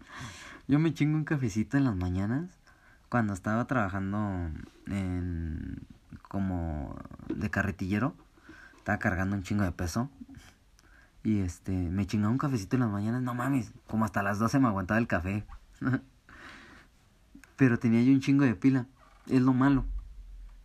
Yo 0.66 0.78
me 0.78 0.94
chingo 0.94 1.18
un 1.18 1.24
cafecito 1.24 1.76
en 1.76 1.84
las 1.84 1.96
mañanas. 1.96 2.48
Cuando 3.10 3.34
estaba 3.34 3.66
trabajando 3.66 4.50
en... 4.86 5.86
Como 6.28 6.96
de 7.28 7.50
carretillero. 7.50 8.14
Estaba 8.78 8.98
cargando 8.98 9.36
un 9.36 9.42
chingo 9.42 9.64
de 9.64 9.72
peso. 9.72 10.08
Y 11.24 11.40
este, 11.40 11.72
me 11.72 12.06
chingaba 12.06 12.30
un 12.30 12.38
cafecito 12.38 12.76
en 12.76 12.80
las 12.80 12.90
mañanas. 12.90 13.22
No 13.22 13.34
mames, 13.34 13.72
como 13.88 14.04
hasta 14.04 14.22
las 14.22 14.38
12 14.38 14.60
me 14.60 14.68
aguantaba 14.68 15.00
el 15.00 15.06
café. 15.06 15.44
Pero 17.56 17.78
tenía 17.78 18.02
yo 18.02 18.12
un 18.12 18.20
chingo 18.20 18.44
de 18.44 18.54
pila. 18.54 18.86
Es 19.26 19.40
lo 19.40 19.54
malo. 19.54 19.86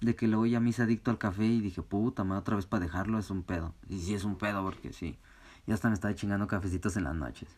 De 0.01 0.15
que 0.15 0.27
luego 0.27 0.45
ya 0.45 0.59
me 0.59 0.69
hice 0.69 0.83
adicto 0.83 1.11
al 1.11 1.17
café 1.17 1.45
y 1.45 1.61
dije, 1.61 1.81
puta, 1.81 2.25
me 2.25 2.35
otra 2.35 2.57
vez 2.57 2.65
para 2.65 2.83
dejarlo 2.83 3.17
es 3.19 3.29
un 3.29 3.43
pedo. 3.43 3.73
Y 3.87 3.99
sí 3.99 4.13
es 4.13 4.25
un 4.25 4.37
pedo 4.37 4.61
porque 4.61 4.91
sí. 4.91 5.17
Ya 5.65 5.75
hasta 5.75 5.87
me 5.87 5.93
estaba 5.93 6.13
chingando 6.13 6.45
cafecitos 6.47 6.97
en 6.97 7.05
las 7.05 7.15
noches. 7.15 7.49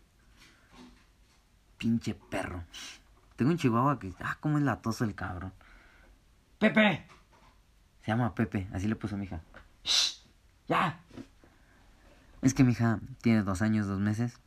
Pinche 1.78 2.14
perro. 2.14 2.64
Tengo 3.36 3.50
un 3.50 3.58
chihuahua 3.58 3.98
que, 3.98 4.14
ah, 4.20 4.38
cómo 4.40 4.60
es 4.60 4.64
latoso 4.64 5.06
el 5.06 5.16
cabrón. 5.16 5.54
Pepe. 6.60 7.08
Se 8.04 8.12
llama 8.12 8.36
Pepe, 8.36 8.68
así 8.74 8.88
le 8.88 8.96
puso 8.96 9.18
mi 9.18 9.26
hija. 9.26 9.42
Shh, 9.84 10.24
ya. 10.68 11.00
Es 12.42 12.54
que 12.54 12.64
mi 12.64 12.72
hija 12.72 13.00
tiene 13.22 13.44
dos 13.44 13.62
años, 13.62 13.88
dos 13.88 14.00
meses. 14.00 14.40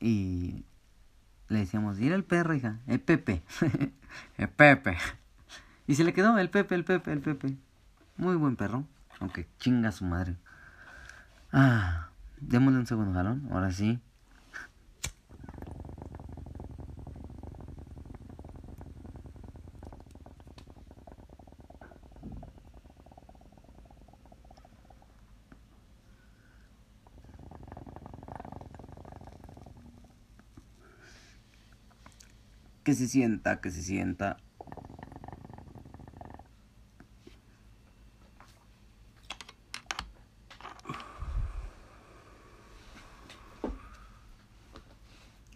Y 0.00 0.64
le 1.48 1.60
decíamos, 1.60 2.00
ir 2.00 2.12
el 2.12 2.24
perro, 2.24 2.54
hija, 2.54 2.78
el 2.86 3.00
Pepe, 3.00 3.42
el 4.38 4.48
Pepe. 4.48 4.96
Y 5.86 5.94
se 5.94 6.04
le 6.04 6.12
quedó 6.12 6.38
el 6.38 6.50
Pepe, 6.50 6.74
el 6.74 6.84
Pepe, 6.84 7.12
el 7.12 7.20
Pepe. 7.20 7.56
Muy 8.16 8.36
buen 8.36 8.56
perro, 8.56 8.84
aunque 9.20 9.46
chinga 9.58 9.92
su 9.92 10.04
madre. 10.04 10.36
Ah, 11.52 12.08
démosle 12.40 12.80
un 12.80 12.86
segundo 12.86 13.12
jalón, 13.12 13.48
ahora 13.50 13.70
sí. 13.70 14.00
Que 32.82 32.94
se 32.94 33.08
sienta, 33.08 33.60
que 33.60 33.70
se 33.70 33.82
sienta. 33.82 34.38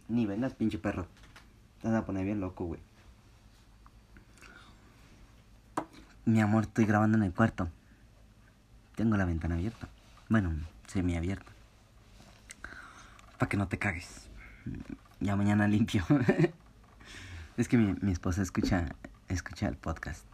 Ni 0.08 0.24
vengas, 0.24 0.54
pinche 0.54 0.78
perro. 0.78 1.06
Te 1.82 1.88
vas 1.88 1.96
a 1.96 2.06
poner 2.06 2.24
bien 2.24 2.40
loco, 2.40 2.64
güey. 2.64 2.80
Mi 6.24 6.40
amor, 6.40 6.64
estoy 6.64 6.86
grabando 6.86 7.18
en 7.18 7.24
el 7.24 7.32
cuarto. 7.32 7.68
Tengo 8.94 9.16
la 9.16 9.24
ventana 9.24 9.56
abierta. 9.56 9.88
Bueno, 10.28 10.54
semi 10.86 11.16
abierta. 11.16 11.52
Para 13.38 13.48
que 13.48 13.56
no 13.56 13.68
te 13.68 13.78
cagues. 13.78 14.28
Ya 15.20 15.36
mañana 15.36 15.68
limpio. 15.68 16.04
Es 17.56 17.68
que 17.68 17.78
mi, 17.78 17.94
mi 18.02 18.12
esposa 18.12 18.42
escucha, 18.42 18.94
escucha 19.28 19.66
el 19.66 19.76
podcast. 19.76 20.26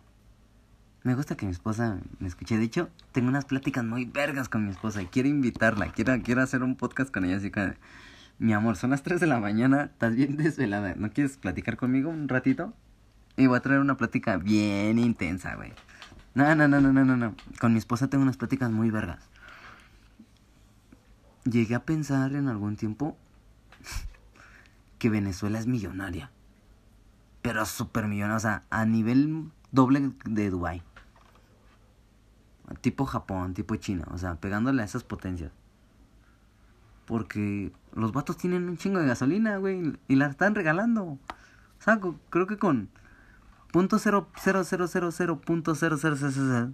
Me 1.05 1.15
gusta 1.15 1.37
que 1.37 1.47
mi 1.47 1.53
esposa 1.53 2.01
me 2.19 2.27
escuche. 2.27 2.59
De 2.59 2.65
hecho, 2.65 2.91
tengo 3.13 3.29
unas 3.29 3.45
pláticas 3.45 3.85
muy 3.85 4.07
vergas 4.07 4.49
con 4.49 4.65
mi 4.65 4.71
esposa 4.71 5.03
y 5.03 5.07
quiero 5.07 5.29
invitarla. 5.29 5.93
Quiero, 5.93 6.21
quiero 6.23 6.43
hacer 6.43 6.65
un 6.65 6.75
podcast 6.75 7.13
con 7.13 7.25
ella. 7.25 7.37
Así 7.37 7.53
que, 7.53 7.75
mi 8.41 8.53
amor, 8.53 8.77
son 8.77 8.91
las 8.91 9.05
3 9.05 9.21
de 9.21 9.29
la 9.29 9.39
mañana. 9.39 9.85
Estás 9.85 10.17
bien 10.17 10.37
desvelada. 10.39 10.95
¿No 10.97 11.11
quieres 11.11 11.37
platicar 11.37 11.77
conmigo 11.77 12.11
un 12.11 12.29
ratito? 12.29 12.75
Y 13.37 13.47
voy 13.47 13.57
a 13.57 13.61
traer 13.61 13.81
una 13.81 13.97
plática 13.97 14.37
bien 14.37 14.99
intensa, 14.99 15.55
güey. 15.55 15.73
No, 16.35 16.53
no, 16.57 16.67
no, 16.67 16.81
no, 16.81 16.93
no, 16.93 17.05
no, 17.05 17.17
no. 17.17 17.37
Con 17.61 17.73
mi 17.73 17.79
esposa 17.79 18.09
tengo 18.09 18.23
unas 18.23 18.37
pláticas 18.37 18.71
muy 18.73 18.91
vergas. 18.91 19.29
Llegué 21.45 21.77
a 21.77 21.85
pensar 21.85 22.35
en 22.35 22.49
algún 22.49 22.77
tiempo 22.77 23.17
que 24.99 25.09
Venezuela 25.09 25.61
es 25.61 25.69
millonaria 25.69 26.33
pero 27.43 27.67
súper 27.67 28.07
millonaria, 28.07 28.37
o 28.37 28.41
sea, 28.41 28.63
a 28.71 28.87
nivel 28.87 29.51
doble 29.73 30.13
de 30.25 30.51
Dubai. 30.51 30.83
Tipo 32.81 33.05
Japón, 33.05 33.53
tipo 33.53 33.77
China, 33.77 34.05
o 34.13 34.19
sea, 34.19 34.37
pegándole 34.37 34.83
a 34.83 34.85
esas 34.85 35.03
potencias. 35.03 35.53
Porque 37.05 37.73
los 37.95 38.13
vatos 38.13 38.37
tienen 38.37 38.69
un 38.69 38.77
chingo 38.77 39.01
de 39.01 39.07
gasolina, 39.07 39.57
güey, 39.59 39.99
y 40.09 40.15
la 40.15 40.27
están 40.27 40.55
regalando. 40.55 41.05
O 41.05 41.19
sea, 41.81 42.01
creo 42.31 42.47
que 42.47 42.57
con 42.57 42.89
punto 43.73 43.99
cero 43.99 44.29
cero 44.37 44.63
cero 44.65 44.87
cero 44.87 45.11
cero 45.11 45.41
punto 45.41 45.75
cero 45.75 45.97
cero 45.99 46.17
cero 46.19 46.73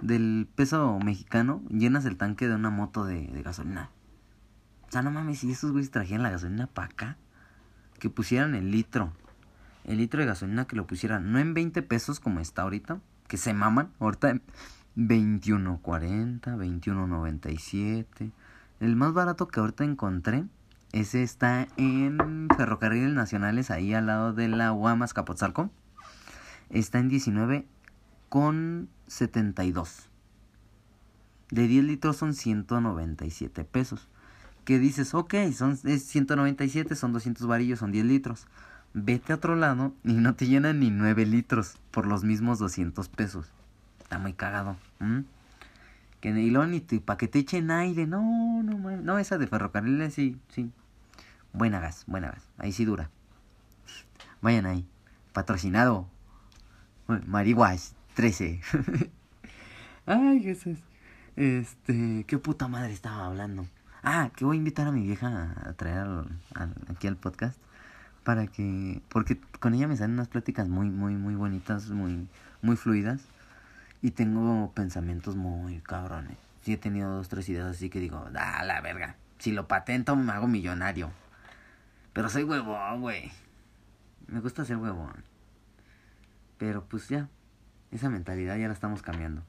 del 0.00 0.48
peso 0.54 0.98
mexicano 1.00 1.62
llenas 1.68 2.06
el 2.06 2.16
tanque 2.16 2.48
de 2.48 2.54
una 2.54 2.70
moto 2.70 3.04
de, 3.04 3.26
de 3.26 3.42
gasolina. 3.42 3.90
O 4.88 4.90
sea, 4.90 5.02
no 5.02 5.10
mames, 5.10 5.40
si 5.40 5.52
esos 5.52 5.70
güeyes 5.70 5.90
trajeran 5.90 6.22
la 6.22 6.30
gasolina 6.30 6.66
para 6.66 6.88
acá, 6.88 7.16
que 7.98 8.08
pusieran 8.08 8.54
el 8.54 8.70
litro 8.70 9.12
el 9.84 9.98
litro 9.98 10.20
de 10.20 10.26
gasolina 10.26 10.66
que 10.66 10.76
lo 10.76 10.86
pusieran 10.86 11.32
no 11.32 11.38
en 11.38 11.54
20 11.54 11.82
pesos 11.82 12.20
como 12.20 12.40
está 12.40 12.62
ahorita, 12.62 13.00
que 13.28 13.36
se 13.36 13.54
maman, 13.54 13.90
ahorita 13.98 14.40
21.40, 14.96 16.40
21.97. 16.40 18.32
El 18.80 18.96
más 18.96 19.12
barato 19.12 19.48
que 19.48 19.60
ahorita 19.60 19.84
encontré, 19.84 20.44
ese 20.92 21.22
está 21.22 21.68
en 21.76 22.48
Ferrocarriles 22.56 23.12
Nacionales, 23.12 23.70
ahí 23.70 23.94
al 23.94 24.06
lado 24.06 24.32
de 24.32 24.48
la 24.48 24.70
Guamas 24.70 25.14
Capotzalco. 25.14 25.70
Está 26.70 26.98
en 26.98 27.08
19 27.08 27.66
con 28.28 28.88
72. 29.06 30.08
De 31.50 31.66
10 31.66 31.84
litros 31.84 32.16
son 32.16 32.34
197 32.34 33.64
pesos. 33.64 34.08
Que 34.64 34.78
dices, 34.78 35.14
ok, 35.14 35.34
son, 35.54 35.78
es 35.84 36.04
197, 36.04 36.94
son 36.94 37.12
200 37.12 37.46
varillos, 37.46 37.78
son 37.78 37.92
10 37.92 38.04
litros 38.04 38.46
vete 38.94 39.32
a 39.32 39.36
otro 39.36 39.56
lado 39.56 39.92
y 40.04 40.14
no 40.14 40.34
te 40.34 40.46
llenan 40.46 40.80
ni 40.80 40.90
9 40.90 41.26
litros 41.26 41.76
por 41.90 42.06
los 42.06 42.24
mismos 42.24 42.58
200 42.58 43.08
pesos. 43.08 43.46
Está 44.02 44.18
muy 44.18 44.32
cagado. 44.32 44.76
Que 46.20 46.32
ni 46.32 46.50
ni 46.50 46.80
para 47.00 47.16
que 47.16 47.28
te 47.28 47.38
echen 47.38 47.70
aire. 47.70 48.06
No, 48.06 48.62
no, 48.62 48.78
no, 48.78 49.18
esa 49.18 49.38
de 49.38 49.46
ferrocarriles 49.46 50.14
sí, 50.14 50.38
sí. 50.48 50.70
Buena 51.52 51.80
gas, 51.80 52.04
buena 52.06 52.30
gas. 52.30 52.48
Ahí 52.58 52.72
sí 52.72 52.84
dura. 52.84 53.10
Vayan 54.42 54.66
ahí. 54.66 54.86
Patrocinado. 55.32 56.08
Marihuas 57.26 57.94
13. 58.14 58.60
Ay, 60.06 60.42
Jesús. 60.42 60.78
Este, 61.36 62.24
qué 62.26 62.38
puta 62.38 62.68
madre 62.68 62.92
estaba 62.92 63.26
hablando. 63.26 63.66
Ah, 64.02 64.30
que 64.34 64.44
voy 64.44 64.56
a 64.56 64.58
invitar 64.58 64.86
a 64.86 64.92
mi 64.92 65.02
vieja 65.02 65.54
a 65.64 65.72
traer 65.74 66.06
aquí 66.88 67.06
al 67.06 67.16
podcast 67.16 67.58
para 68.24 68.46
que 68.46 69.00
porque 69.08 69.38
con 69.58 69.74
ella 69.74 69.88
me 69.88 69.96
salen 69.96 70.14
unas 70.14 70.28
pláticas 70.28 70.68
muy 70.68 70.90
muy 70.90 71.14
muy 71.14 71.34
bonitas 71.34 71.88
muy 71.90 72.28
muy 72.62 72.76
fluidas. 72.76 73.22
Y 74.02 74.12
tengo 74.12 74.72
pensamientos 74.72 75.36
muy 75.36 75.80
cabrones. 75.80 76.38
Sí 76.62 76.72
he 76.72 76.76
tenido 76.78 77.10
dos 77.10 77.28
tres 77.28 77.48
ideas 77.48 77.66
así 77.66 77.90
que 77.90 78.00
digo 78.00 78.28
da 78.30 78.62
la 78.64 78.80
verga 78.80 79.16
si 79.38 79.52
lo 79.52 79.68
patento 79.68 80.16
me 80.16 80.32
hago 80.32 80.46
millonario 80.46 81.10
pero 82.12 82.28
soy 82.28 82.44
huevón 82.44 83.00
güey. 83.00 83.30
Me 84.26 84.40
gusta 84.40 84.64
ser 84.64 84.76
huevón. 84.76 85.24
Pero 86.58 86.84
pues 86.84 87.08
ya. 87.08 87.28
Esa 87.90 88.08
mentalidad 88.08 88.56
ya 88.56 88.68
la 88.68 88.74
estamos 88.74 89.02
cambiando. 89.02 89.42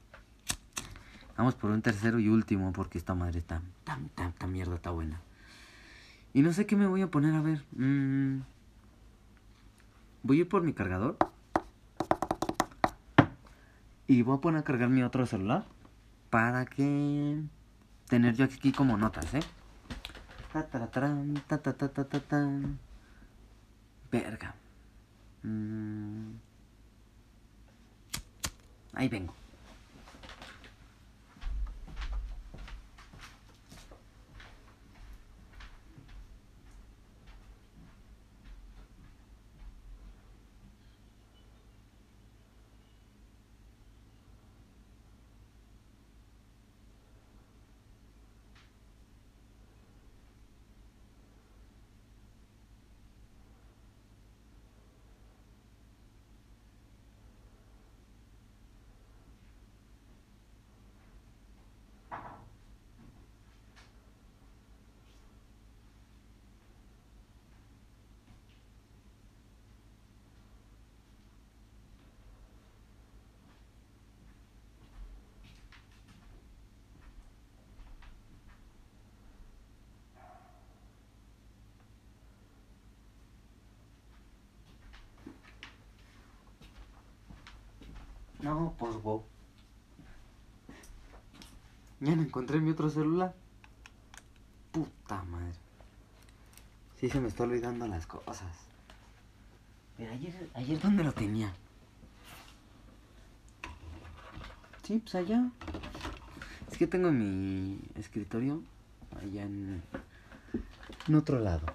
Vamos 1.36 1.54
por 1.54 1.70
un 1.70 1.82
tercero 1.82 2.18
y 2.18 2.28
último 2.28 2.72
porque 2.72 2.98
esta 2.98 3.14
madre 3.14 3.38
está 3.38 3.62
tan 3.84 4.08
tan 4.10 4.32
tan 4.32 4.52
mierda 4.52 4.74
está 4.74 4.90
buena. 4.90 5.20
Y 6.34 6.42
no 6.42 6.52
sé 6.52 6.66
qué 6.66 6.76
me 6.76 6.86
voy 6.86 7.02
a 7.02 7.10
poner 7.10 7.34
a 7.34 7.42
ver. 7.42 7.62
Mmm 7.72 8.40
Voy 10.22 10.38
a 10.38 10.40
ir 10.40 10.48
por 10.48 10.62
mi 10.62 10.72
cargador. 10.72 11.16
Y 14.06 14.22
voy 14.22 14.36
a 14.36 14.40
poner 14.40 14.60
a 14.60 14.64
cargar 14.64 14.88
mi 14.88 15.02
otro 15.02 15.26
celular. 15.26 15.64
Para 16.30 16.66
que... 16.66 17.42
Tener 18.08 18.34
yo 18.34 18.44
aquí 18.44 18.72
como 18.72 18.96
notas, 18.96 19.32
¿eh? 19.34 19.40
Verga. 24.10 24.54
Ahí 28.92 29.08
vengo. 29.08 29.34
No, 88.42 88.74
pues 88.78 89.00
wow. 89.02 89.22
Ya 92.00 92.16
no 92.16 92.22
encontré 92.22 92.60
mi 92.60 92.70
otro 92.70 92.90
celular. 92.90 93.34
Puta 94.72 95.22
madre. 95.22 95.54
Sí 96.98 97.08
se 97.08 97.20
me 97.20 97.28
está 97.28 97.44
olvidando 97.44 97.86
las 97.86 98.06
cosas. 98.06 98.50
Pero 99.96 100.12
ayer, 100.12 100.50
ayer 100.54 100.80
¿dónde 100.80 101.04
lo 101.04 101.12
tenía? 101.12 101.54
Sí, 104.82 104.98
pues 104.98 105.14
allá. 105.14 105.48
Es 106.70 106.78
que 106.78 106.88
tengo 106.88 107.12
mi 107.12 107.78
escritorio 107.94 108.62
allá 109.20 109.44
en, 109.44 109.82
en 111.06 111.14
otro 111.14 111.38
lado. 111.38 111.66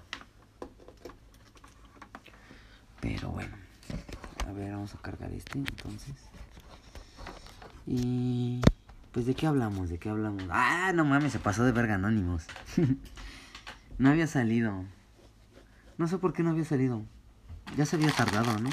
Pero 3.00 3.30
bueno. 3.30 3.56
A 4.46 4.52
ver, 4.52 4.72
vamos 4.72 4.94
a 4.94 4.98
cargar 4.98 5.32
este 5.32 5.58
entonces. 5.58 6.14
Y 7.90 8.60
pues 9.12 9.24
de 9.24 9.34
qué 9.34 9.46
hablamos, 9.46 9.88
de 9.88 9.98
qué 9.98 10.10
hablamos. 10.10 10.44
Ah, 10.50 10.92
no 10.94 11.06
mames, 11.06 11.32
se 11.32 11.38
pasó 11.38 11.64
de 11.64 11.72
verga 11.72 11.94
Anónimos. 11.94 12.44
no 13.98 14.10
había 14.10 14.26
salido. 14.26 14.84
No 15.96 16.06
sé 16.06 16.18
por 16.18 16.34
qué 16.34 16.42
no 16.42 16.50
había 16.50 16.66
salido. 16.66 17.02
Ya 17.78 17.86
se 17.86 17.96
había 17.96 18.12
tardado, 18.12 18.58
¿no? 18.58 18.68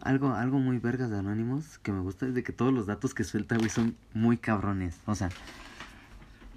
Algo, 0.00 0.32
algo 0.32 0.58
muy 0.58 0.78
vergas 0.78 1.10
de 1.10 1.18
Anónimos 1.18 1.78
que 1.78 1.92
me 1.92 2.00
gusta 2.00 2.26
es 2.26 2.34
de 2.34 2.42
que 2.42 2.52
todos 2.52 2.72
los 2.72 2.86
datos 2.86 3.12
que 3.12 3.22
suelta, 3.22 3.58
güey, 3.58 3.68
son 3.68 3.96
muy 4.14 4.38
cabrones. 4.38 4.98
O 5.04 5.14
sea, 5.14 5.28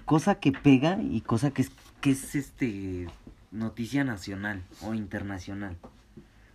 cosa 0.06 0.36
que 0.36 0.52
pega 0.52 0.98
y 1.02 1.20
cosa 1.20 1.50
que 1.50 1.60
es, 1.60 1.72
que 2.00 2.12
es 2.12 2.34
este 2.34 3.06
noticia 3.50 4.02
nacional 4.02 4.62
o 4.80 4.94
internacional. 4.94 5.76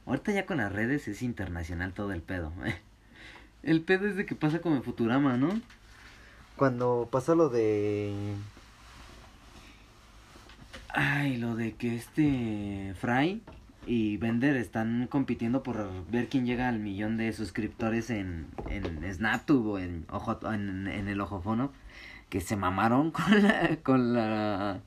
Ahorita 0.07 0.31
ya 0.31 0.47
con 0.47 0.57
las 0.57 0.71
redes 0.71 1.07
es 1.07 1.21
internacional 1.21 1.93
todo 1.93 2.11
el 2.11 2.23
pedo. 2.23 2.51
¿eh? 2.65 2.75
El 3.63 3.81
pedo 3.81 4.07
es 4.07 4.17
de 4.17 4.25
que 4.25 4.35
pasa 4.35 4.59
como 4.59 4.75
en 4.75 4.83
Futurama, 4.83 5.37
¿no? 5.37 5.49
Cuando 6.57 7.07
pasa 7.09 7.33
lo 7.33 7.49
de. 7.49 8.13
Ay, 10.89 11.37
lo 11.37 11.55
de 11.55 11.73
que 11.73 11.95
este. 11.95 12.93
Fry 12.99 13.41
y 13.85 14.17
Bender 14.17 14.57
están 14.57 15.07
compitiendo 15.07 15.63
por 15.63 15.89
ver 16.09 16.27
quién 16.27 16.45
llega 16.45 16.69
al 16.69 16.79
millón 16.79 17.17
de 17.17 17.33
suscriptores 17.33 18.09
en, 18.09 18.47
en 18.69 19.13
SnapTube 19.13 19.67
o 19.67 19.79
en, 19.79 20.05
ojo, 20.09 20.37
en, 20.51 20.87
en 20.87 21.07
el 21.07 21.21
Ojofono. 21.21 21.71
Que 22.29 22.41
se 22.41 22.57
mamaron 22.57 23.11
con 23.11 23.43
la. 23.43 23.77
con 23.81 24.13
la. 24.13 24.81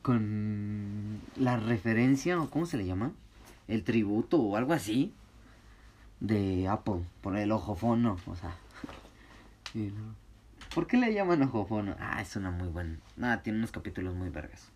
con 0.00 1.20
la 1.36 1.58
referencia, 1.58 2.40
o 2.40 2.48
cómo 2.48 2.64
se 2.64 2.78
le 2.78 2.86
llama? 2.86 3.12
El 3.68 3.84
tributo 3.84 4.38
o 4.40 4.56
algo 4.56 4.72
así 4.72 5.12
de 6.20 6.68
Apple 6.68 7.04
por 7.20 7.36
el 7.36 7.52
ojofono, 7.52 8.16
o 8.26 8.36
sea. 8.36 8.54
¿Por 10.74 10.86
qué 10.86 10.96
le 10.96 11.12
llaman 11.12 11.42
ojofono? 11.42 11.96
Ah, 11.98 12.20
es 12.20 12.36
una 12.36 12.50
muy 12.50 12.68
buena. 12.68 12.98
Nada, 13.16 13.42
tiene 13.42 13.58
unos 13.58 13.72
capítulos 13.72 14.14
muy 14.14 14.28
vergas. 14.28 14.68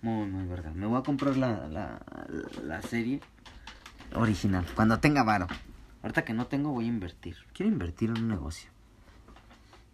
Muy, 0.00 0.26
muy 0.26 0.46
vergas. 0.46 0.74
Me 0.74 0.86
voy 0.86 0.98
a 0.98 1.02
comprar 1.02 1.36
la, 1.36 1.68
la, 1.68 2.00
la 2.64 2.82
serie 2.82 3.20
original. 4.14 4.66
Cuando 4.74 4.98
tenga 4.98 5.22
varo. 5.22 5.46
Ahorita 6.02 6.24
que 6.24 6.32
no 6.32 6.46
tengo, 6.46 6.72
voy 6.72 6.86
a 6.86 6.88
invertir. 6.88 7.36
Quiero 7.52 7.70
invertir 7.70 8.10
en 8.10 8.18
un 8.18 8.28
negocio. 8.28 8.70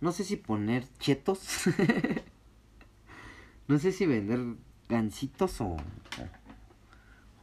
No 0.01 0.13
sé 0.13 0.25
si 0.25 0.37
poner 0.37 0.85
chetos. 0.99 1.65
no 3.69 3.79
sé 3.79 3.93
si 3.93 4.07
vender 4.07 4.41
gancitos 4.89 5.61
o, 5.61 5.77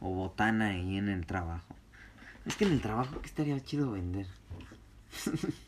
o 0.00 0.14
botana 0.14 0.70
ahí 0.70 0.96
en 0.96 1.08
el 1.08 1.26
trabajo. 1.26 1.75
Es 2.46 2.56
que 2.56 2.64
en 2.64 2.72
el 2.72 2.80
trabajo 2.80 3.20
que 3.20 3.26
estaría 3.26 3.60
chido 3.60 3.90
vender. 3.90 4.26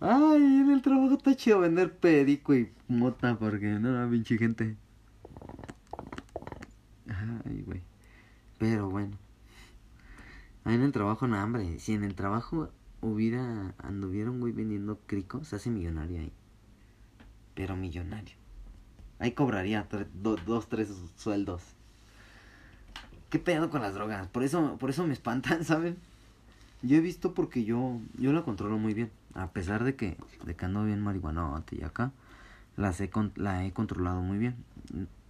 Ay, 0.00 0.42
en 0.42 0.70
el 0.70 0.82
trabajo 0.82 1.14
está 1.14 1.34
chido 1.34 1.60
vender 1.60 1.96
perico 1.98 2.54
y 2.54 2.70
mota 2.86 3.38
porque 3.38 3.66
no, 3.66 4.10
pinche 4.10 4.36
gente. 4.36 4.76
Ay, 7.08 7.62
güey. 7.62 7.82
Pero 8.58 8.90
bueno. 8.90 9.16
Ahí 10.64 10.74
en 10.74 10.82
el 10.82 10.92
trabajo 10.92 11.26
no, 11.26 11.36
hambre. 11.36 11.78
Si 11.78 11.94
en 11.94 12.04
el 12.04 12.14
trabajo 12.14 12.70
hubiera 13.00 13.74
anduviera 13.78 14.30
un 14.30 14.40
güey 14.40 14.52
vendiendo 14.52 15.00
crico, 15.06 15.44
se 15.44 15.56
hace 15.56 15.70
millonario 15.70 16.20
ahí. 16.20 16.32
Pero 17.54 17.74
millonario. 17.74 18.36
Ahí 19.18 19.32
cobraría 19.32 19.88
dos, 20.12 20.68
tres 20.68 20.92
sueldos. 21.16 21.75
¿Qué 23.30 23.38
pedo 23.38 23.70
con 23.70 23.82
las 23.82 23.94
drogas? 23.94 24.28
Por 24.28 24.44
eso, 24.44 24.76
por 24.78 24.90
eso 24.90 25.06
me 25.06 25.12
espantan, 25.12 25.64
¿saben? 25.64 25.96
Yo 26.82 26.96
he 26.96 27.00
visto 27.00 27.34
porque 27.34 27.64
yo, 27.64 27.98
yo 28.18 28.32
la 28.32 28.42
controlo 28.42 28.78
muy 28.78 28.94
bien. 28.94 29.10
A 29.34 29.50
pesar 29.50 29.84
de 29.84 29.96
que, 29.96 30.16
de 30.44 30.54
que 30.54 30.64
ando 30.64 30.84
bien 30.84 31.02
marihuanote 31.02 31.76
y 31.76 31.82
acá, 31.82 32.12
las 32.76 33.00
he, 33.00 33.10
la 33.34 33.64
he 33.64 33.72
controlado 33.72 34.20
muy 34.22 34.38
bien. 34.38 34.56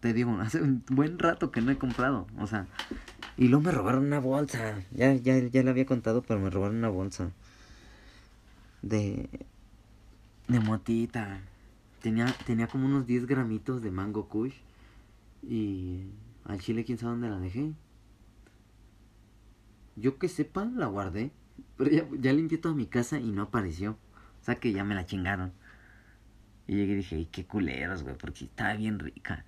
Te 0.00 0.12
digo, 0.12 0.32
hace 0.40 0.60
un 0.60 0.84
buen 0.88 1.18
rato 1.18 1.50
que 1.50 1.60
no 1.60 1.70
he 1.70 1.78
comprado. 1.78 2.26
O 2.38 2.46
sea, 2.46 2.66
y 3.36 3.48
luego 3.48 3.64
me 3.64 3.72
robaron 3.72 4.04
una 4.06 4.20
bolsa. 4.20 4.80
Ya, 4.92 5.14
ya, 5.14 5.38
ya 5.38 5.62
le 5.62 5.70
había 5.70 5.86
contado, 5.86 6.22
pero 6.22 6.40
me 6.40 6.50
robaron 6.50 6.76
una 6.76 6.88
bolsa. 6.88 7.30
De, 8.82 9.28
de 10.48 10.60
motita. 10.60 11.40
Tenía, 12.02 12.26
tenía 12.46 12.68
como 12.68 12.86
unos 12.86 13.06
10 13.06 13.26
gramitos 13.26 13.82
de 13.82 13.90
mango 13.90 14.28
kush. 14.28 14.54
Y 15.42 16.02
al 16.44 16.60
chile, 16.60 16.84
quién 16.84 16.98
sabe 16.98 17.12
dónde 17.12 17.30
la 17.30 17.38
dejé. 17.38 17.72
Yo 19.96 20.18
que 20.18 20.28
sepa, 20.28 20.64
la 20.64 20.86
guardé. 20.86 21.32
Pero 21.76 21.90
ya, 22.20 22.32
limpié 22.32 22.58
toda 22.58 22.74
mi 22.74 22.86
casa 22.86 23.18
y 23.18 23.32
no 23.32 23.42
apareció. 23.42 23.98
O 24.40 24.44
sea 24.44 24.56
que 24.56 24.72
ya 24.72 24.84
me 24.84 24.94
la 24.94 25.06
chingaron. 25.06 25.52
Y 26.66 26.76
llegué 26.76 26.92
y 26.92 26.96
dije, 26.96 27.16
Ay, 27.16 27.26
qué 27.26 27.44
culeros, 27.46 28.02
güey, 28.02 28.16
porque 28.16 28.44
estaba 28.44 28.74
bien 28.74 28.98
rica. 28.98 29.44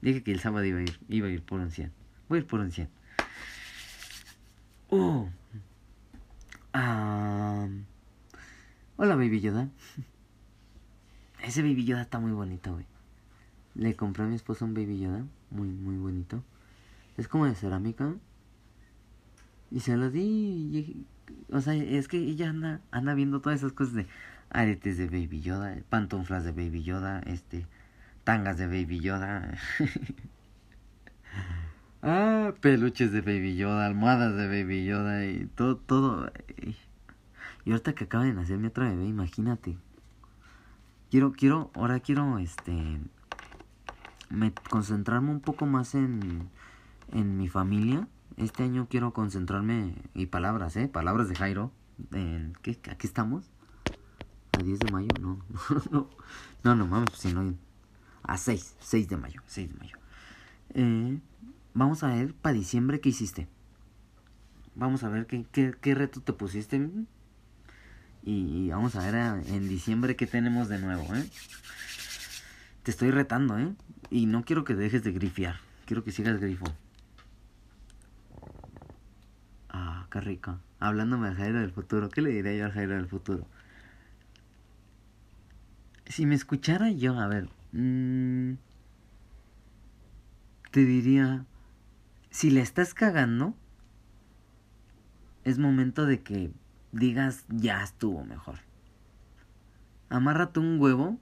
Dije 0.00 0.22
que 0.22 0.32
el 0.32 0.40
sábado 0.40 0.64
iba 0.64 0.78
a 0.78 0.82
ir, 0.82 1.00
iba 1.08 1.26
a 1.26 1.30
ir 1.30 1.42
por 1.42 1.60
un 1.60 1.70
100. 1.70 1.92
Voy 2.28 2.38
a 2.38 2.40
ir 2.40 2.46
por 2.46 2.60
un 2.60 2.70
100. 2.70 2.88
Oh. 4.90 5.28
Hola, 8.96 9.14
Baby 9.16 9.40
Yoda. 9.40 9.68
Ese 11.42 11.62
Baby 11.62 11.84
Yoda 11.84 12.02
está 12.02 12.18
muy 12.18 12.32
bonito, 12.32 12.72
güey. 12.72 12.86
Le 13.74 13.94
compré 13.94 14.24
a 14.24 14.26
mi 14.26 14.34
esposa 14.34 14.64
un 14.64 14.74
Baby 14.74 14.98
Yoda. 14.98 15.24
Muy, 15.50 15.68
muy 15.68 15.96
bonito. 15.96 16.42
Es 17.16 17.28
como 17.28 17.46
de 17.46 17.54
cerámica. 17.54 18.14
Y 19.70 19.80
se 19.80 19.96
lo 19.96 20.10
di. 20.10 21.06
o 21.50 21.60
sea, 21.60 21.74
es 21.74 22.08
que 22.08 22.18
ella 22.18 22.50
anda, 22.50 22.80
anda 22.90 23.14
viendo 23.14 23.40
todas 23.40 23.60
esas 23.60 23.72
cosas 23.72 23.94
de 23.94 24.06
aretes 24.50 24.96
de 24.96 25.06
Baby 25.06 25.40
Yoda, 25.40 25.76
pantuflas 25.88 26.44
de 26.44 26.52
Baby 26.52 26.82
Yoda, 26.82 27.20
este, 27.20 27.66
tangas 28.24 28.58
de 28.58 28.66
Baby 28.66 29.00
Yoda. 29.00 29.58
ah, 32.02 32.52
peluches 32.60 33.12
de 33.12 33.20
Baby 33.20 33.56
Yoda, 33.56 33.86
almohadas 33.86 34.36
de 34.36 34.46
Baby 34.46 34.86
Yoda 34.86 35.26
y 35.26 35.46
todo, 35.54 35.76
todo. 35.76 36.32
Y 37.64 37.70
ahorita 37.70 37.92
que 37.92 38.04
acaba 38.04 38.24
de 38.24 38.32
nacer 38.32 38.58
mi 38.58 38.68
otra 38.68 38.88
bebé, 38.88 39.06
imagínate. 39.06 39.76
quiero, 41.10 41.32
quiero, 41.32 41.70
ahora 41.74 42.00
quiero, 42.00 42.38
este, 42.38 42.98
me, 44.30 44.52
concentrarme 44.70 45.30
un 45.30 45.40
poco 45.40 45.66
más 45.66 45.94
en, 45.94 46.48
en 47.12 47.36
mi 47.36 47.48
familia. 47.48 48.08
Este 48.38 48.62
año 48.62 48.86
quiero 48.88 49.12
concentrarme, 49.12 49.96
y 50.14 50.26
palabras, 50.26 50.76
¿eh? 50.76 50.86
Palabras 50.86 51.28
de 51.28 51.34
Jairo. 51.34 51.72
En, 52.12 52.52
¿qué, 52.62 52.78
¿Aquí 52.88 53.08
estamos? 53.08 53.50
¿A 54.52 54.62
10 54.62 54.78
de 54.78 54.92
mayo? 54.92 55.08
No, 55.20 55.44
no, 55.90 56.08
no, 56.62 56.76
no 56.76 56.86
mames, 56.86 57.10
si 57.14 57.32
no. 57.32 57.52
A 58.22 58.38
6, 58.38 58.76
6 58.78 59.08
de 59.08 59.16
mayo, 59.16 59.42
6 59.46 59.72
de 59.72 59.78
mayo. 59.80 59.96
Eh, 60.74 61.18
vamos 61.74 62.04
a 62.04 62.14
ver 62.14 62.32
para 62.32 62.54
diciembre 62.54 63.00
qué 63.00 63.08
hiciste. 63.08 63.48
Vamos 64.76 65.02
a 65.02 65.08
ver 65.08 65.26
qué, 65.26 65.44
qué, 65.50 65.94
reto 65.96 66.20
te 66.20 66.32
pusiste. 66.32 66.88
Y 68.22 68.68
vamos 68.70 68.94
a 68.94 69.00
ver 69.00 69.16
en 69.48 69.68
diciembre 69.68 70.14
qué 70.14 70.28
tenemos 70.28 70.68
de 70.68 70.78
nuevo, 70.78 71.12
¿eh? 71.16 71.28
Te 72.84 72.92
estoy 72.92 73.10
retando, 73.10 73.58
¿eh? 73.58 73.74
Y 74.10 74.26
no 74.26 74.44
quiero 74.44 74.62
que 74.62 74.76
dejes 74.76 75.02
de 75.02 75.10
grifiar. 75.10 75.56
Quiero 75.86 76.04
que 76.04 76.12
sigas 76.12 76.38
grifo. 76.38 76.66
Ah, 79.70 80.06
qué 80.10 80.20
rico. 80.20 80.58
Hablándome 80.80 81.28
al 81.28 81.36
Jairo 81.36 81.60
del 81.60 81.72
futuro. 81.72 82.08
¿Qué 82.08 82.22
le 82.22 82.30
diría 82.30 82.54
yo 82.54 82.64
al 82.66 82.72
Jairo 82.72 82.94
del 82.94 83.06
futuro? 83.06 83.46
Si 86.06 86.26
me 86.26 86.34
escuchara 86.34 86.90
yo, 86.90 87.18
a 87.18 87.26
ver. 87.26 87.48
Mmm, 87.72 88.54
te 90.70 90.84
diría. 90.84 91.44
Si 92.30 92.50
le 92.50 92.60
estás 92.60 92.94
cagando. 92.94 93.54
Es 95.44 95.58
momento 95.58 96.04
de 96.04 96.22
que 96.22 96.50
digas 96.92 97.44
ya 97.48 97.82
estuvo 97.82 98.24
mejor. 98.24 98.58
Amárrate 100.10 100.60
un 100.60 100.80
huevo 100.80 101.18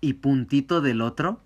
y 0.00 0.14
puntito 0.14 0.82
del 0.82 1.00
otro 1.00 1.40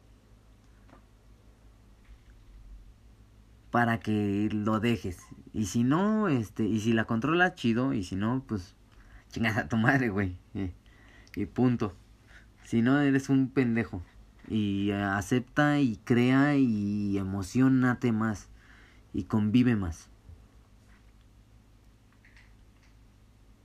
para 3.70 4.00
que 4.00 4.48
lo 4.52 4.80
dejes. 4.80 5.18
Y 5.52 5.66
si 5.66 5.84
no, 5.84 6.28
este, 6.28 6.64
y 6.64 6.80
si 6.80 6.92
la 6.92 7.04
controlas, 7.04 7.54
chido, 7.54 7.92
y 7.92 8.04
si 8.04 8.16
no, 8.16 8.42
pues 8.46 8.74
chingas 9.30 9.56
a 9.56 9.68
tu 9.68 9.76
madre, 9.76 10.08
güey. 10.08 10.36
Eh, 10.54 10.72
y 11.36 11.46
punto. 11.46 11.94
Si 12.64 12.82
no, 12.82 13.00
eres 13.00 13.28
un 13.28 13.48
pendejo. 13.48 14.02
Y 14.48 14.90
acepta 14.92 15.80
y 15.80 15.96
crea 16.04 16.56
y 16.56 17.18
emocionate 17.18 18.12
más. 18.12 18.48
Y 19.12 19.24
convive 19.24 19.76
más. 19.76 20.08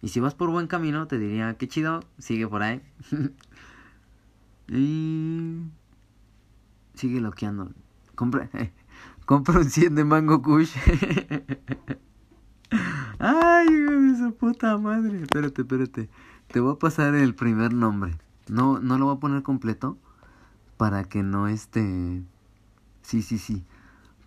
Y 0.01 0.09
si 0.09 0.19
vas 0.19 0.35
por 0.35 0.49
buen 0.49 0.67
camino, 0.67 1.07
te 1.07 1.17
diría, 1.17 1.53
qué 1.57 1.67
chido, 1.67 2.01
sigue 2.17 2.47
por 2.47 2.63
ahí. 2.63 2.81
Y 4.69 5.59
sigue 6.93 7.19
loqueando. 7.19 7.71
Compra, 8.15 8.49
compra 9.25 9.59
un 9.59 9.69
100 9.69 9.95
de 9.95 10.03
Mango 10.03 10.41
Kush. 10.41 10.75
Ay, 13.19 13.67
de 13.67 14.17
su 14.17 14.35
puta 14.35 14.77
madre. 14.77 15.21
Espérate, 15.21 15.61
espérate. 15.61 16.09
Te 16.47 16.59
voy 16.59 16.73
a 16.73 16.79
pasar 16.79 17.15
el 17.15 17.35
primer 17.35 17.73
nombre. 17.73 18.17
No, 18.47 18.79
no 18.79 18.97
lo 18.97 19.05
voy 19.05 19.15
a 19.15 19.19
poner 19.19 19.43
completo. 19.43 19.97
Para 20.77 21.03
que 21.05 21.23
no 21.23 21.47
esté. 21.47 22.23
Sí, 23.01 23.21
sí, 23.21 23.37
sí. 23.37 23.63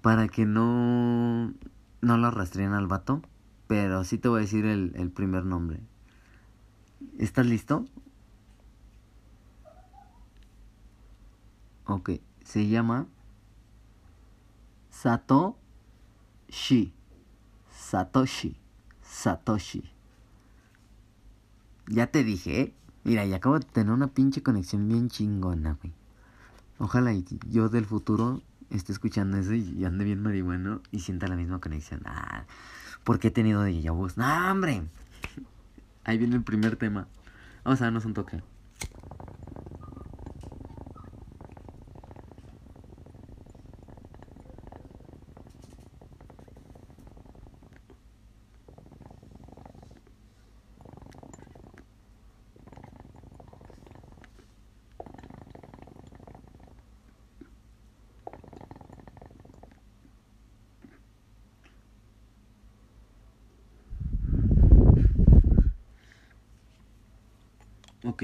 Para 0.01 0.29
que 0.29 0.47
no. 0.47 1.53
No 2.01 2.17
lo 2.17 2.31
rastreen 2.31 2.73
al 2.73 2.87
vato. 2.87 3.23
Pero 3.67 4.05
sí 4.05 4.19
te 4.19 4.29
voy 4.29 4.39
a 4.39 4.43
decir 4.43 4.65
el, 4.65 4.93
el 4.97 5.11
primer 5.11 5.45
nombre. 5.45 5.81
¿Estás 7.19 7.47
listo? 7.47 7.85
Ok, 11.87 12.11
se 12.45 12.67
llama 12.67 13.07
Satoshi. 15.03 16.93
Satoshi. 17.71 18.57
Satoshi. 19.03 19.83
Ya 21.89 22.07
te 22.07 22.25
dije, 22.25 22.61
¿eh? 22.61 22.75
Mira, 23.05 23.27
y 23.27 23.35
acabo 23.35 23.59
de 23.59 23.67
tener 23.67 23.93
una 23.93 24.09
pinche 24.09 24.43
conexión 24.43 24.89
bien 24.89 25.11
chingona, 25.11 25.77
güey. 25.81 25.93
Ojalá 26.79 27.13
y 27.13 27.25
yo 27.51 27.69
del 27.69 27.85
futuro 27.85 28.43
esté 28.71 28.93
escuchando 28.93 29.37
eso 29.37 29.53
y 29.55 29.85
ande 29.85 30.05
bien 30.05 30.23
marihuano 30.23 30.81
y 30.91 31.01
sienta 31.01 31.29
la 31.29 31.37
misma 31.37 31.61
conexión. 31.61 32.01
Ah, 32.07 32.47
porque 33.05 33.29
he 33.29 33.31
tenido 33.31 33.63
de 33.63 33.91
vus. 33.91 34.17
¡No, 34.17 34.51
hombre! 34.51 34.83
Ahí 36.05 36.17
viene 36.17 36.37
el 36.37 36.43
primer 36.43 36.77
tema. 36.77 37.07
Vamos 37.65 37.81
a 37.83 37.85
darnos 37.85 38.07
un 38.07 38.15
toque. 38.15 38.43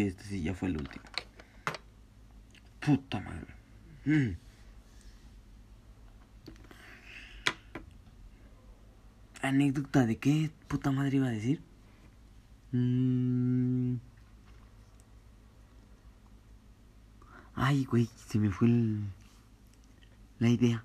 Este 0.06 0.24
sí 0.24 0.42
ya 0.42 0.54
fue 0.54 0.68
el 0.68 0.78
último. 0.78 1.04
Puta 2.80 3.20
madre. 3.20 3.54
Mm. 4.04 4.36
Anécdota 9.42 10.06
de 10.06 10.16
qué 10.16 10.50
puta 10.66 10.90
madre 10.90 11.18
iba 11.18 11.28
a 11.28 11.30
decir. 11.30 11.60
Mm. 12.72 13.96
Ay, 17.54 17.84
güey, 17.84 18.08
se 18.26 18.38
me 18.38 18.50
fue 18.50 18.68
el... 18.68 19.04
la 20.40 20.48
idea. 20.48 20.84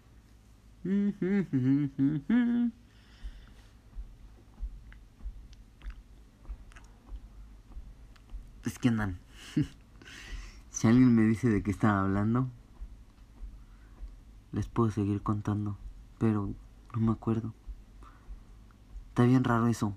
Que 8.80 8.90
andan. 8.90 9.18
si 10.70 10.88
alguien 10.88 11.16
me 11.16 11.24
dice 11.24 11.50
de 11.50 11.64
qué 11.64 11.72
estaba 11.72 12.02
hablando, 12.02 12.50
les 14.52 14.68
puedo 14.68 14.92
seguir 14.92 15.22
contando, 15.22 15.78
pero 16.20 16.54
no 16.96 17.02
me 17.02 17.12
acuerdo. 17.12 17.54
Está 19.10 19.24
bien 19.24 19.44
raro 19.44 19.68
eso. 19.68 19.96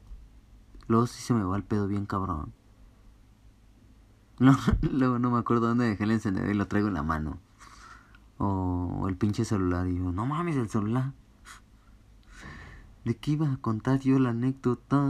Luego 0.89 1.07
sí 1.07 1.23
se 1.23 1.35
me 1.35 1.45
va 1.45 1.57
el 1.57 1.63
pedo 1.63 1.87
bien 1.87 2.07
cabrón. 2.07 2.53
Luego 4.81 5.19
no 5.19 5.31
me 5.31 5.39
acuerdo 5.39 5.69
dónde 5.69 5.87
dejé 5.87 6.05
el 6.05 6.13
encendedor 6.13 6.49
y 6.51 6.55
lo 6.55 6.67
traigo 6.67 6.89
en 6.89 6.95
la 6.95 7.03
mano. 7.03 7.39
O, 8.39 9.07
el 9.07 9.17
pinche 9.17 9.45
celular 9.45 9.87
y 9.87 9.99
yo, 9.99 10.13
no 10.13 10.25
mames 10.25 10.57
el 10.57 10.71
celular. 10.71 11.13
¿De 13.05 13.15
qué 13.15 13.33
iba 13.33 13.53
a 13.53 13.59
contar 13.59 14.01
yo 14.01 14.19
la 14.19 14.31
anécdota? 14.31 15.07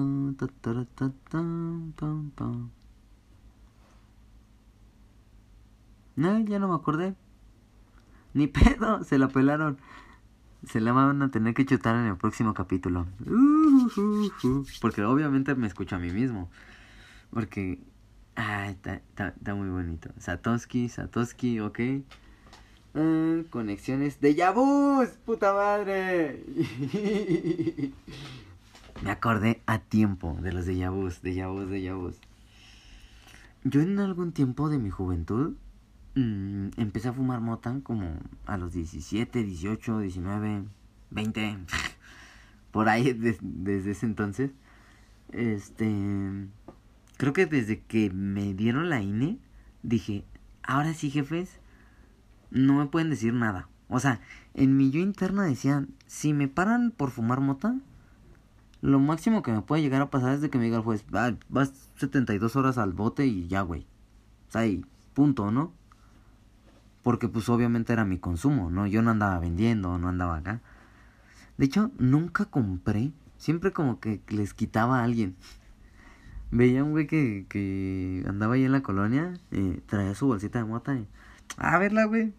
No, 6.21 6.39
ya 6.41 6.59
no 6.59 6.69
me 6.69 6.75
acordé. 6.75 7.15
Ni 8.35 8.47
pedo, 8.59 9.03
se 9.05 9.17
la 9.17 9.29
pelaron. 9.29 9.79
Se 10.67 10.79
la 10.79 10.93
van 10.93 11.23
a 11.23 11.31
tener 11.31 11.55
que 11.55 11.65
chutar 11.65 11.97
en 11.97 12.09
el 12.09 12.19
próximo 12.19 12.53
capítulo. 12.53 13.07
porque 14.83 15.03
obviamente 15.03 15.55
me 15.55 15.67
escucho 15.67 15.97
a 15.97 15.99
mí 15.99 16.11
mismo. 16.11 16.51
Porque... 17.31 17.81
Ay, 18.35 18.77
está, 19.15 19.55
muy 19.55 19.71
bonito. 19.71 20.11
Satoshi, 20.19 20.91
Satoshi, 20.91 21.61
ok. 21.61 21.81
Ah, 22.95 23.41
conexiones 23.49 24.21
de 24.21 24.35
Yabus, 24.35 25.09
puta 25.25 25.55
madre. 25.55 26.45
me 29.03 29.11
acordé 29.11 29.63
a 29.65 29.79
tiempo 29.79 30.37
de 30.43 30.53
los 30.53 30.67
de 30.67 30.77
Yabus, 30.77 31.23
de 31.23 31.35
Yabus, 31.35 31.71
de 31.71 31.81
Yabus. 31.81 32.17
Yo 33.65 33.81
en 33.81 33.99
algún 33.99 34.33
tiempo 34.33 34.69
de 34.69 34.79
mi 34.79 34.91
juventud 34.91 35.55
Mm, 36.21 36.73
empecé 36.77 37.09
a 37.09 37.15
fumar 37.15 37.41
mota 37.41 37.81
como 37.83 38.19
a 38.45 38.59
los 38.59 38.75
17, 38.75 39.43
18, 39.43 40.01
19, 40.01 40.65
20, 41.11 41.59
por 42.73 42.91
ahí 42.91 43.15
desde 43.15 43.91
ese 43.91 44.05
entonces. 44.05 44.51
Este, 45.33 45.89
creo 47.17 47.33
que 47.33 47.47
desde 47.47 47.81
que 47.81 48.11
me 48.11 48.53
dieron 48.53 48.91
la 48.91 49.01
INE, 49.01 49.39
dije, 49.83 50.25
ahora 50.63 50.93
sí 50.93 51.11
jefes, 51.11 51.59
no 52.51 52.75
me 52.75 52.87
pueden 52.87 53.09
decir 53.09 53.33
nada. 53.33 53.69
O 53.89 53.99
sea, 53.99 54.21
en 54.55 54.77
mi 54.77 54.91
yo 54.91 55.01
interno 55.01 55.43
decían, 55.43 55.89
si 56.07 56.35
me 56.35 56.49
paran 56.49 56.91
por 56.91 57.11
fumar 57.11 57.41
mota, 57.41 57.77
Lo 58.83 58.99
máximo 59.01 59.43
que 59.43 59.53
me 59.53 59.63
puede 59.63 59.83
llegar 59.83 60.03
a 60.03 60.11
pasar 60.11 60.35
es 60.35 60.41
de 60.43 60.51
que 60.51 60.59
me 60.59 60.65
diga 60.65 60.79
el 60.79 60.83
juez, 60.85 61.05
ah, 61.15 61.33
vas 61.49 61.91
72 61.97 62.57
horas 62.57 62.79
al 62.79 62.93
bote 62.93 63.27
y 63.27 63.49
ya, 63.49 63.63
güey. 63.63 63.87
O 64.49 64.53
sea, 64.53 64.67
y 64.67 64.85
punto, 65.15 65.51
¿no? 65.51 65.73
Porque 67.03 67.29
pues 67.29 67.49
obviamente 67.49 67.93
era 67.93 68.05
mi 68.05 68.19
consumo, 68.19 68.71
¿no? 68.71 68.87
Yo 68.87 69.03
no 69.03 69.11
andaba 69.11 69.39
vendiendo, 69.39 69.99
no 69.99 70.09
andaba 70.09 70.37
acá. 70.37 70.61
De 71.57 71.67
hecho, 71.67 71.91
nunca 71.99 72.47
compré. 72.47 73.13
Siempre 73.39 73.73
como 73.73 74.01
que 74.01 74.21
les 74.29 74.55
quitaba 74.55 75.01
a 75.01 75.05
alguien. 75.05 75.37
Veía 76.51 76.85
un 76.85 76.91
güey 76.91 77.07
que, 77.07 77.47
que 77.49 78.25
andaba 78.27 78.55
ahí 78.55 78.65
en 78.65 78.73
la 78.73 78.83
colonia, 78.83 79.35
eh, 79.53 79.81
traía 79.87 80.15
su 80.15 80.27
bolsita 80.27 80.59
de 80.59 80.65
mota 80.65 80.95
y... 80.95 81.07
A 81.57 81.79
verla, 81.79 82.05
güey. 82.05 82.33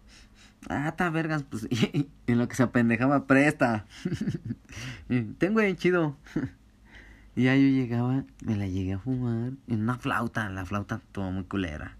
Ah, 0.68 0.88
está 0.88 1.10
vergas, 1.10 1.42
pues. 1.42 1.66
en 2.26 2.38
lo 2.38 2.48
que 2.48 2.54
se 2.54 2.62
apendejaba, 2.62 3.26
presta. 3.26 3.86
Tengo 5.38 5.60
bien 5.60 5.76
chido. 5.76 6.16
y 7.34 7.44
ya 7.44 7.56
yo 7.56 7.66
llegaba, 7.66 8.24
me 8.44 8.56
la 8.56 8.66
llegué 8.66 8.94
a 8.94 8.98
fumar 8.98 9.52
en 9.66 9.82
una 9.82 9.98
flauta. 9.98 10.48
La 10.50 10.64
flauta 10.64 10.96
estuvo 10.96 11.30
muy 11.30 11.44
culera. 11.44 11.96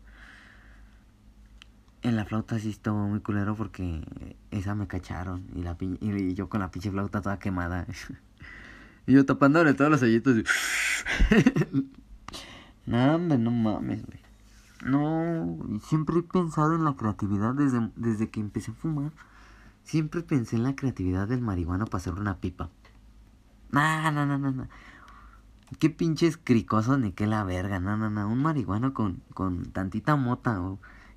En 2.02 2.16
la 2.16 2.24
flauta 2.24 2.58
sí 2.58 2.70
estuvo 2.70 3.06
muy 3.06 3.20
culero 3.20 3.54
porque 3.54 4.04
esa 4.50 4.74
me 4.74 4.88
cacharon. 4.88 5.46
Y, 5.54 5.62
la 5.62 5.76
y 5.80 6.34
yo 6.34 6.48
con 6.48 6.60
la 6.60 6.70
pinche 6.70 6.90
flauta 6.90 7.22
toda 7.22 7.38
quemada. 7.38 7.86
y 9.06 9.12
yo 9.12 9.24
tapándole 9.24 9.74
todos 9.74 9.90
los 9.90 10.02
hoyitos. 10.02 10.36
no, 12.86 13.14
hombre, 13.14 13.38
no 13.38 13.52
mames, 13.52 14.04
güey. 14.04 14.18
No, 14.84 15.58
siempre 15.86 16.18
he 16.18 16.22
pensado 16.22 16.74
en 16.74 16.84
la 16.84 16.96
creatividad 16.96 17.54
desde, 17.54 17.90
desde 17.94 18.30
que 18.30 18.40
empecé 18.40 18.72
a 18.72 18.74
fumar. 18.74 19.12
Siempre 19.84 20.22
pensé 20.22 20.56
en 20.56 20.64
la 20.64 20.74
creatividad 20.74 21.28
del 21.28 21.40
marihuana 21.40 21.86
para 21.86 21.98
hacer 21.98 22.14
una 22.14 22.38
pipa. 22.38 22.68
No, 23.70 24.10
no, 24.10 24.26
no, 24.26 24.38
no, 24.38 24.50
no. 24.50 24.68
Qué 25.78 25.88
pinches 25.88 26.36
cricosos 26.36 26.98
ni 26.98 27.12
qué 27.12 27.28
la 27.28 27.44
verga. 27.44 27.78
No, 27.78 27.96
no, 27.96 28.10
no. 28.10 28.28
Un 28.28 28.42
marihuano 28.42 28.92
con, 28.92 29.22
con 29.34 29.66
tantita 29.66 30.16
mota 30.16 30.60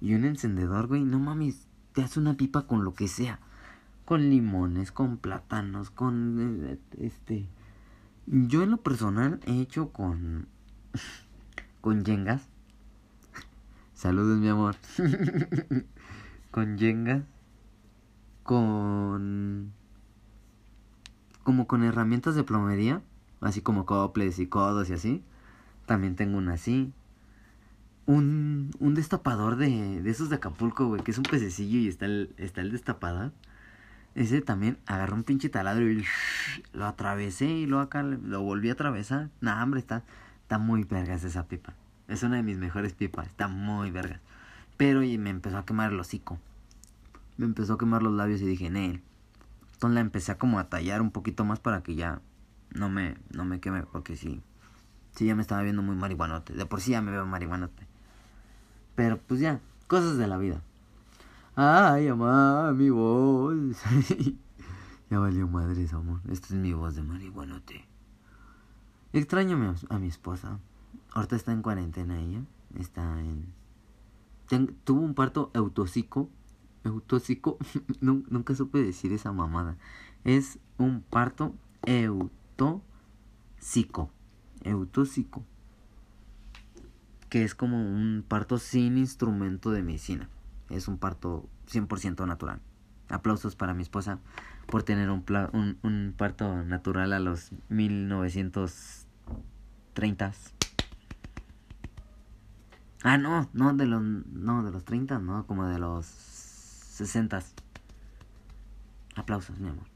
y 0.05 0.13
un 0.13 0.23
encendedor, 0.23 0.85
güey. 0.85 1.03
No 1.03 1.17
mames, 1.17 1.65
te 1.93 2.03
hace 2.03 2.19
una 2.19 2.37
pipa 2.37 2.67
con 2.67 2.83
lo 2.83 2.93
que 2.93 3.07
sea. 3.07 3.39
Con 4.05 4.29
limones, 4.29 4.91
con 4.91 5.17
plátanos, 5.17 5.89
con... 5.89 6.67
Eh, 6.67 6.77
este... 6.99 7.47
Yo 8.27 8.61
en 8.61 8.69
lo 8.69 8.77
personal 8.77 9.39
he 9.47 9.59
hecho 9.59 9.89
con... 9.89 10.47
con 11.81 12.05
yengas 12.05 12.47
Saludos, 13.95 14.37
mi 14.37 14.47
amor. 14.47 14.75
con 16.51 16.77
Jenga. 16.77 17.23
Con. 18.43 19.73
Como 21.41 21.65
con 21.65 21.83
herramientas 21.83 22.35
de 22.35 22.43
plomería. 22.43 23.01
Así 23.41 23.61
como 23.61 23.87
coples 23.87 24.37
y 24.37 24.45
codos 24.45 24.87
y 24.91 24.93
así. 24.93 25.23
También 25.87 26.15
tengo 26.15 26.37
una 26.37 26.53
así. 26.53 26.93
Un, 28.07 28.71
un 28.79 28.93
destapador 28.93 29.55
de, 29.55 30.01
de 30.01 30.09
esos 30.09 30.29
de 30.29 30.35
Acapulco, 30.35 30.87
güey. 30.87 31.01
Que 31.03 31.11
es 31.11 31.17
un 31.17 31.23
pececillo 31.23 31.79
y 31.79 31.87
está 31.87 32.05
el, 32.05 32.33
está 32.37 32.61
el 32.61 32.71
destapador. 32.71 33.31
Ese 34.15 34.41
también 34.41 34.77
agarró 34.85 35.15
un 35.15 35.23
pinche 35.23 35.49
taladro 35.49 35.89
y 35.89 36.05
lo 36.73 36.85
atravesé 36.85 37.47
y 37.47 37.65
luego 37.65 37.83
acá 37.83 38.01
lo 38.01 38.41
volví 38.41 38.69
a 38.69 38.73
atravesar. 38.73 39.29
Nah, 39.41 39.61
hombre, 39.61 39.81
está, 39.81 40.03
está 40.41 40.57
muy 40.57 40.85
vergas 40.85 41.23
esa 41.25 41.47
pipa. 41.47 41.73
Es 42.07 42.23
una 42.23 42.37
de 42.37 42.43
mis 42.43 42.57
mejores 42.57 42.93
pipas. 42.93 43.27
Está 43.27 43.49
muy 43.49 43.91
verga. 43.91 44.21
Pero 44.77 45.03
y 45.03 45.17
me 45.17 45.31
empezó 45.31 45.57
a 45.57 45.65
quemar 45.65 45.91
el 45.91 45.99
hocico. 45.99 46.39
Me 47.37 47.45
empezó 47.45 47.73
a 47.73 47.77
quemar 47.77 48.03
los 48.03 48.13
labios 48.13 48.41
y 48.41 48.45
dije, 48.45 48.69
Nel. 48.69 49.01
Entonces 49.73 49.95
la 49.95 50.01
empecé 50.01 50.31
a 50.31 50.37
como 50.37 50.59
a 50.59 50.69
tallar 50.69 51.01
un 51.01 51.11
poquito 51.11 51.43
más 51.43 51.59
para 51.59 51.83
que 51.83 51.95
ya 51.95 52.21
no 52.73 52.89
me, 52.89 53.15
no 53.31 53.43
me 53.43 53.59
queme. 53.59 53.83
Porque 53.83 54.15
sí, 54.15 54.41
sí 55.13 55.25
ya 55.25 55.35
me 55.35 55.41
estaba 55.41 55.61
viendo 55.61 55.81
muy 55.81 55.97
marihuanote. 55.97 56.53
De 56.53 56.65
por 56.65 56.79
sí 56.79 56.91
ya 56.91 57.01
me 57.01 57.11
veo 57.11 57.25
marihuanote. 57.25 57.85
Pero 58.95 59.19
pues 59.19 59.39
ya, 59.39 59.59
cosas 59.87 60.17
de 60.17 60.27
la 60.27 60.37
vida. 60.37 60.61
Ay, 61.55 62.09
mamá, 62.09 62.73
mi 62.73 62.89
voz. 62.89 63.55
ya 65.09 65.19
valió 65.19 65.47
madre 65.47 65.87
amor. 65.93 66.21
Esta 66.27 66.47
es 66.47 66.53
mi 66.53 66.73
voz 66.73 66.95
de 66.95 67.03
marihuanote. 67.03 67.85
Extraño 69.13 69.75
a 69.89 69.99
mi 69.99 70.07
esposa. 70.07 70.59
Ahorita 71.13 71.35
está 71.37 71.53
en 71.53 71.61
cuarentena 71.61 72.19
ella. 72.19 72.41
Está 72.77 73.21
en. 73.21 73.53
tuvo 74.83 75.01
un 75.01 75.13
parto 75.13 75.51
eutosico. 75.53 76.29
Eutosico. 76.83 77.57
Nunca 78.01 78.55
supe 78.55 78.83
decir 78.83 79.13
esa 79.13 79.31
mamada. 79.31 79.77
Es 80.25 80.59
un 80.77 81.01
parto 81.01 81.55
eutosico. 81.85 82.81
Eutosico. 84.63 85.45
Que 87.35 87.43
es 87.43 87.51
como 87.53 87.81
un 87.81 88.23
parto 88.25 88.57
sin 88.57 88.97
instrumento 88.97 89.69
de 89.69 89.83
medicina. 89.83 90.29
Es 90.69 90.87
un 90.87 90.97
parto 90.97 91.49
100% 91.69 92.25
natural. 92.25 92.61
Aplausos 93.09 93.57
para 93.57 93.73
mi 93.73 93.83
esposa 93.83 94.19
por 94.67 94.83
tener 94.83 95.09
un, 95.09 96.13
parto 96.17 96.63
natural 96.63 97.11
a 97.11 97.19
los 97.19 97.51
1930. 97.67 100.31
Ah, 103.03 103.17
no, 103.17 103.49
no 103.51 103.73
de 103.73 103.85
los 103.85 104.01
no 104.01 104.63
de 104.63 104.71
los 104.71 104.85
30, 104.85 105.19
no, 105.19 105.45
como 105.45 105.65
de 105.65 105.77
los 105.77 106.05
60. 106.05 107.43
Aplausos, 109.17 109.59
mi 109.59 109.67
amor. 109.67 109.87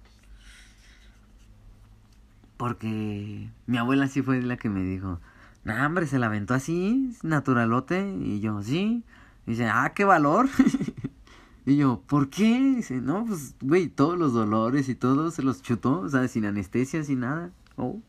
Porque 2.58 3.50
mi 3.66 3.78
abuela 3.78 4.10
sí 4.10 4.22
fue 4.22 4.42
la 4.42 4.58
que 4.58 4.68
me 4.68 4.84
dijo, 4.84 5.22
"No, 5.64 5.86
hombre, 5.86 6.08
se 6.08 6.20
la 6.20 6.28
aventó 6.28 6.54
así, 6.54 7.16
naturalote." 7.24 8.16
Y 8.20 8.40
yo, 8.40 8.62
"Sí." 8.64 9.04
Dice, 9.46 9.68
"Ah, 9.68 9.94
qué 9.96 10.06
valor." 10.06 10.50
y 11.66 11.78
yo, 11.78 12.02
¿por 12.08 12.30
qué? 12.30 12.76
dice, 12.78 13.02
"No, 13.02 13.26
pues 13.26 13.56
güey, 13.62 13.88
todos 13.90 14.18
los 14.18 14.34
dolores 14.34 14.90
y 14.90 14.96
todo 14.96 15.32
se 15.32 15.44
los 15.44 15.62
chutó, 15.62 16.02
o 16.02 16.10
sea, 16.10 16.28
sin 16.28 16.46
anestesia, 16.46 17.04
sin 17.04 17.22
nada." 17.22 17.52
Oh. 17.78 18.00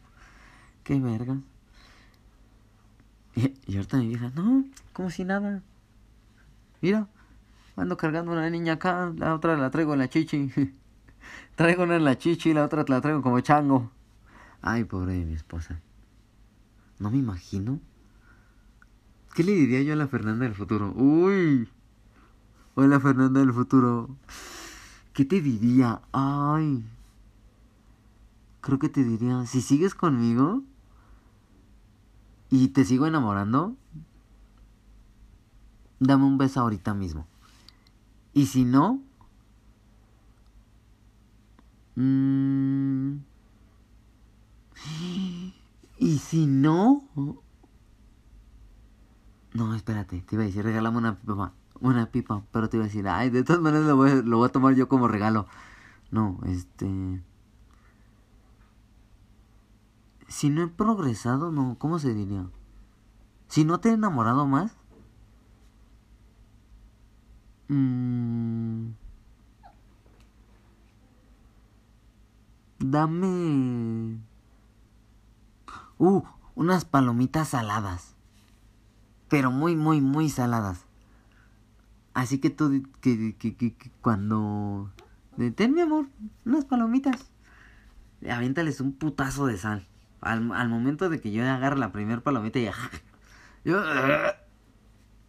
Qué 0.84 0.98
verga. 0.98 1.38
Y, 3.34 3.76
ahorita 3.76 3.98
mi 3.98 4.08
vieja, 4.08 4.32
no, 4.34 4.64
como 4.92 5.10
si 5.10 5.24
nada. 5.24 5.62
Mira, 6.80 7.06
ando 7.76 7.96
cargando 7.96 8.32
una 8.32 8.50
niña 8.50 8.74
acá, 8.74 9.12
la 9.16 9.34
otra 9.34 9.56
la 9.56 9.70
traigo 9.70 9.92
en 9.92 10.00
la 10.00 10.08
chichi. 10.08 10.50
traigo 11.54 11.84
una 11.84 11.96
en 11.96 12.04
la 12.04 12.18
chichi 12.18 12.50
y 12.50 12.54
la 12.54 12.64
otra 12.64 12.84
la 12.88 13.00
traigo 13.00 13.22
como 13.22 13.40
chango. 13.40 13.90
Ay, 14.62 14.84
pobre 14.84 15.12
de 15.12 15.24
mi 15.24 15.34
esposa. 15.34 15.80
No 17.00 17.10
me 17.10 17.18
imagino. 17.18 17.80
¿Qué 19.34 19.42
le 19.42 19.52
diría 19.52 19.82
yo 19.82 19.94
a 19.94 19.96
la 19.96 20.06
Fernanda 20.06 20.44
del 20.44 20.54
futuro? 20.54 20.92
Uy. 20.92 21.68
Hola 22.74 23.00
Fernanda 23.00 23.40
del 23.40 23.52
futuro. 23.52 24.16
¿Qué 25.12 25.24
te 25.24 25.40
diría? 25.40 26.02
Ay. 26.12 26.84
Creo 28.60 28.78
que 28.78 28.90
te 28.90 29.02
diría, 29.02 29.46
si 29.46 29.62
sigues 29.62 29.94
conmigo, 29.94 30.62
y 32.50 32.68
te 32.68 32.84
sigo 32.84 33.06
enamorando, 33.06 33.76
dame 36.00 36.24
un 36.24 36.36
beso 36.36 36.60
ahorita 36.60 36.92
mismo. 36.92 37.26
Y 38.34 38.46
si 38.46 38.64
no, 38.64 39.00
mmm, 41.94 43.18
y 46.00 46.18
si 46.18 46.46
no, 46.46 47.04
no, 49.52 49.74
espérate, 49.74 50.22
te 50.22 50.34
iba 50.34 50.44
a 50.44 50.46
decir, 50.46 50.64
regálame 50.64 50.96
una 50.96 51.18
pipa, 51.18 51.52
una 51.78 52.06
pipa, 52.10 52.42
pero 52.50 52.70
te 52.70 52.78
iba 52.78 52.84
a 52.84 52.88
decir, 52.88 53.06
ay, 53.06 53.28
de 53.28 53.44
todas 53.44 53.60
maneras 53.60 53.86
lo 53.86 53.96
voy, 53.96 54.22
lo 54.22 54.38
voy 54.38 54.48
a 54.48 54.52
tomar 54.52 54.74
yo 54.74 54.88
como 54.88 55.08
regalo. 55.08 55.46
No, 56.10 56.40
este... 56.46 57.22
Si 60.26 60.48
no 60.48 60.62
he 60.62 60.68
progresado, 60.68 61.52
no, 61.52 61.76
¿cómo 61.78 61.98
se 61.98 62.14
diría? 62.14 62.46
Si 63.48 63.66
no 63.66 63.80
te 63.80 63.90
he 63.90 63.92
enamorado 63.92 64.46
más. 64.46 64.74
Mmm, 67.68 68.92
dame... 72.78 74.29
Uh, 76.00 76.22
unas 76.54 76.86
palomitas 76.86 77.50
saladas. 77.50 78.16
Pero 79.28 79.50
muy, 79.50 79.76
muy, 79.76 80.00
muy 80.00 80.30
saladas. 80.30 80.86
Así 82.14 82.38
que 82.38 82.48
tú, 82.48 82.88
que, 83.02 83.36
que, 83.36 83.54
que, 83.54 83.76
cuando... 84.00 84.90
Ten 85.54 85.74
mi 85.74 85.82
amor, 85.82 86.06
unas 86.46 86.64
palomitas. 86.64 87.30
Aviéntales 88.28 88.80
un 88.80 88.94
putazo 88.94 89.44
de 89.44 89.58
sal. 89.58 89.86
Al, 90.22 90.50
al 90.52 90.70
momento 90.70 91.10
de 91.10 91.20
que 91.20 91.32
yo 91.32 91.44
agarre 91.44 91.78
la 91.78 91.92
primera 91.92 92.22
palomita 92.22 92.58
y 92.58 92.70
yo, 93.66 93.82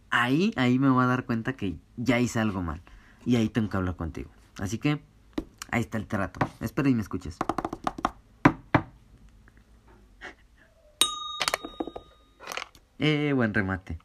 ahí, 0.08 0.54
ahí 0.56 0.78
me 0.78 0.88
voy 0.88 1.04
a 1.04 1.06
dar 1.06 1.26
cuenta 1.26 1.52
que 1.52 1.76
ya 1.98 2.18
hice 2.18 2.40
algo 2.40 2.62
mal. 2.62 2.80
Y 3.26 3.36
ahí 3.36 3.50
tengo 3.50 3.68
que 3.68 3.76
hablar 3.76 3.96
contigo. 3.96 4.30
Así 4.58 4.78
que 4.78 5.02
ahí 5.70 5.82
está 5.82 5.98
el 5.98 6.06
trato. 6.06 6.40
Espera 6.60 6.88
y 6.88 6.94
me 6.94 7.02
escuches. 7.02 7.36
Eh, 13.04 13.32
buen 13.32 13.52
remate. 13.52 13.98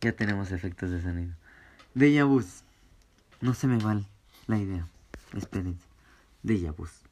Ya 0.00 0.12
tenemos 0.16 0.52
efectos 0.52 0.88
de 0.88 1.02
sonido. 1.02 1.34
De 1.92 2.22
Bus. 2.22 2.64
No 3.42 3.52
se 3.52 3.66
me 3.66 3.76
va 3.76 4.00
la 4.46 4.58
idea. 4.58 4.88
Espérense. 5.36 5.86
De 6.42 6.70
Bus. 6.70 7.02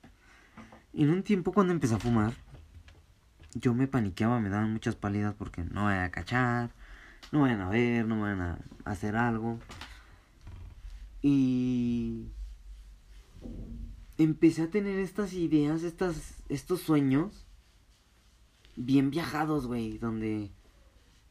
En 0.94 1.11
un 1.11 1.22
tiempo 1.22 1.52
cuando 1.52 1.74
empecé 1.74 1.94
a 1.94 1.98
fumar, 1.98 2.33
yo 3.52 3.74
me 3.74 3.87
paniqueaba, 3.87 4.40
me 4.40 4.48
daban 4.48 4.72
muchas 4.72 4.96
pálidas 4.96 5.35
porque 5.35 5.62
no 5.62 5.83
voy 5.83 5.92
a 5.92 6.11
cachar, 6.11 6.70
no 7.33 7.42
vayan 7.42 7.61
a 7.61 7.68
ver, 7.68 8.06
no 8.06 8.22
van 8.22 8.40
a 8.40 8.59
hacer 8.87 9.14
algo. 9.14 9.59
Y 11.20 12.28
empecé 14.16 14.62
a 14.62 14.70
tener 14.70 14.98
estas 14.98 15.35
ideas, 15.35 15.83
estas, 15.83 16.42
estos 16.48 16.80
sueños 16.80 17.44
bien 18.74 19.11
viajados, 19.11 19.66
güey, 19.66 19.98
donde, 19.98 20.50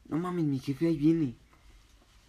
no 0.09 0.17
mames, 0.17 0.45
mi 0.45 0.59
jefe 0.59 0.87
ahí 0.87 0.97
viene. 0.97 1.35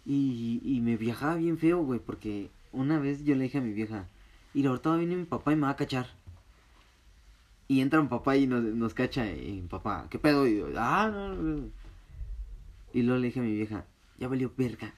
Y, 0.05 0.61
y 0.63 0.81
me 0.81 0.97
viajaba 0.97 1.35
bien 1.35 1.57
feo, 1.57 1.83
güey, 1.83 1.99
porque 1.99 2.49
una 2.71 2.99
vez 2.99 3.23
yo 3.23 3.35
le 3.35 3.43
dije 3.43 3.57
a 3.57 3.61
mi 3.61 3.73
vieja, 3.73 4.07
y 4.53 4.65
ahorita 4.65 4.89
va 4.89 4.95
a 4.95 4.99
venir 4.99 5.17
mi 5.17 5.25
papá 5.25 5.53
y 5.53 5.55
me 5.55 5.63
va 5.63 5.71
a 5.71 5.75
cachar. 5.75 6.07
Y 7.67 7.81
entra 7.81 8.01
un 8.01 8.09
papá 8.09 8.35
y 8.35 8.47
nos, 8.47 8.63
nos 8.63 8.93
cacha, 8.93 9.31
y 9.31 9.61
papá, 9.69 10.07
¿qué 10.09 10.19
pedo? 10.19 10.47
Y 10.47 10.63
ah, 10.75 11.09
no, 11.11 11.35
no. 11.35 11.69
Y 12.93 13.03
luego 13.03 13.19
le 13.19 13.27
dije 13.27 13.39
a 13.39 13.43
mi 13.43 13.53
vieja, 13.53 13.85
ya 14.19 14.27
valió 14.27 14.51
verga. 14.57 14.93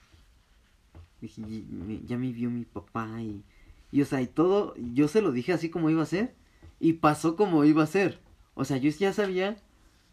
Dije, 1.20 1.42
ya 2.06 2.18
me 2.18 2.32
vio 2.32 2.50
mi 2.50 2.64
papá 2.64 3.08
y, 3.22 3.42
y, 3.92 4.02
o 4.02 4.04
sea, 4.04 4.20
y 4.20 4.26
todo, 4.26 4.74
yo 4.76 5.08
se 5.08 5.22
lo 5.22 5.32
dije 5.32 5.52
así 5.52 5.70
como 5.70 5.88
iba 5.88 6.02
a 6.02 6.06
ser. 6.06 6.34
Y 6.80 6.94
pasó 6.94 7.36
como 7.36 7.64
iba 7.64 7.82
a 7.82 7.86
ser. 7.86 8.20
O 8.54 8.64
sea, 8.64 8.76
yo 8.76 8.90
ya 8.90 9.12
sabía 9.12 9.56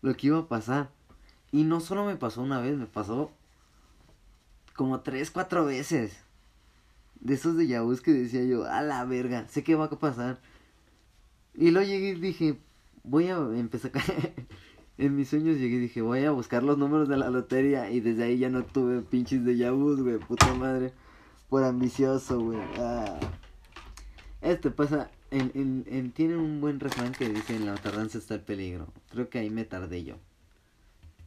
lo 0.01 0.15
que 0.15 0.27
iba 0.27 0.37
a 0.37 0.47
pasar. 0.47 0.91
Y 1.51 1.63
no 1.63 1.79
solo 1.79 2.05
me 2.05 2.15
pasó 2.15 2.41
una 2.41 2.59
vez, 2.61 2.77
me 2.77 2.85
pasó 2.85 3.31
como 4.75 5.01
tres, 5.01 5.31
cuatro 5.31 5.65
veces. 5.65 6.17
De 7.19 7.35
esos 7.35 7.55
de 7.55 7.67
Yahoo 7.67 7.95
que 7.97 8.13
decía 8.13 8.43
yo, 8.43 8.65
a 8.65 8.81
la 8.81 9.05
verga, 9.05 9.47
sé 9.47 9.63
qué 9.63 9.75
va 9.75 9.85
a 9.85 9.89
pasar. 9.89 10.39
Y 11.53 11.71
luego 11.71 11.87
llegué 11.87 12.09
y 12.09 12.19
dije, 12.19 12.57
voy 13.03 13.27
a 13.27 13.35
empezar 13.35 13.91
a 13.95 14.01
en 14.97 15.15
mis 15.15 15.29
sueños 15.29 15.57
llegué 15.57 15.75
y 15.75 15.79
dije, 15.79 16.01
voy 16.01 16.23
a 16.25 16.31
buscar 16.31 16.63
los 16.63 16.77
números 16.77 17.09
de 17.09 17.17
la 17.17 17.29
lotería. 17.29 17.91
Y 17.91 17.99
desde 17.99 18.23
ahí 18.23 18.37
ya 18.37 18.49
no 18.49 18.63
tuve 18.63 19.01
pinches 19.01 19.43
de 19.45 19.57
Yahoo, 19.57 19.97
güey, 19.97 20.17
puta 20.17 20.53
madre. 20.53 20.93
Por 21.49 21.63
ambicioso, 21.63 22.39
güey. 22.39 22.59
Ah. 22.77 23.19
Este 24.41 24.71
pasa, 24.71 25.11
en, 25.29 25.51
en, 25.53 25.85
en, 25.87 26.11
tiene 26.11 26.37
un 26.37 26.61
buen 26.61 26.79
refrán 26.79 27.11
que 27.11 27.29
dice, 27.29 27.55
en 27.55 27.65
la 27.65 27.75
tardanza 27.75 28.17
está 28.17 28.35
el 28.35 28.41
peligro. 28.41 28.87
Creo 29.11 29.29
que 29.29 29.39
ahí 29.39 29.49
me 29.49 29.65
tardé 29.65 30.03
yo. 30.03 30.15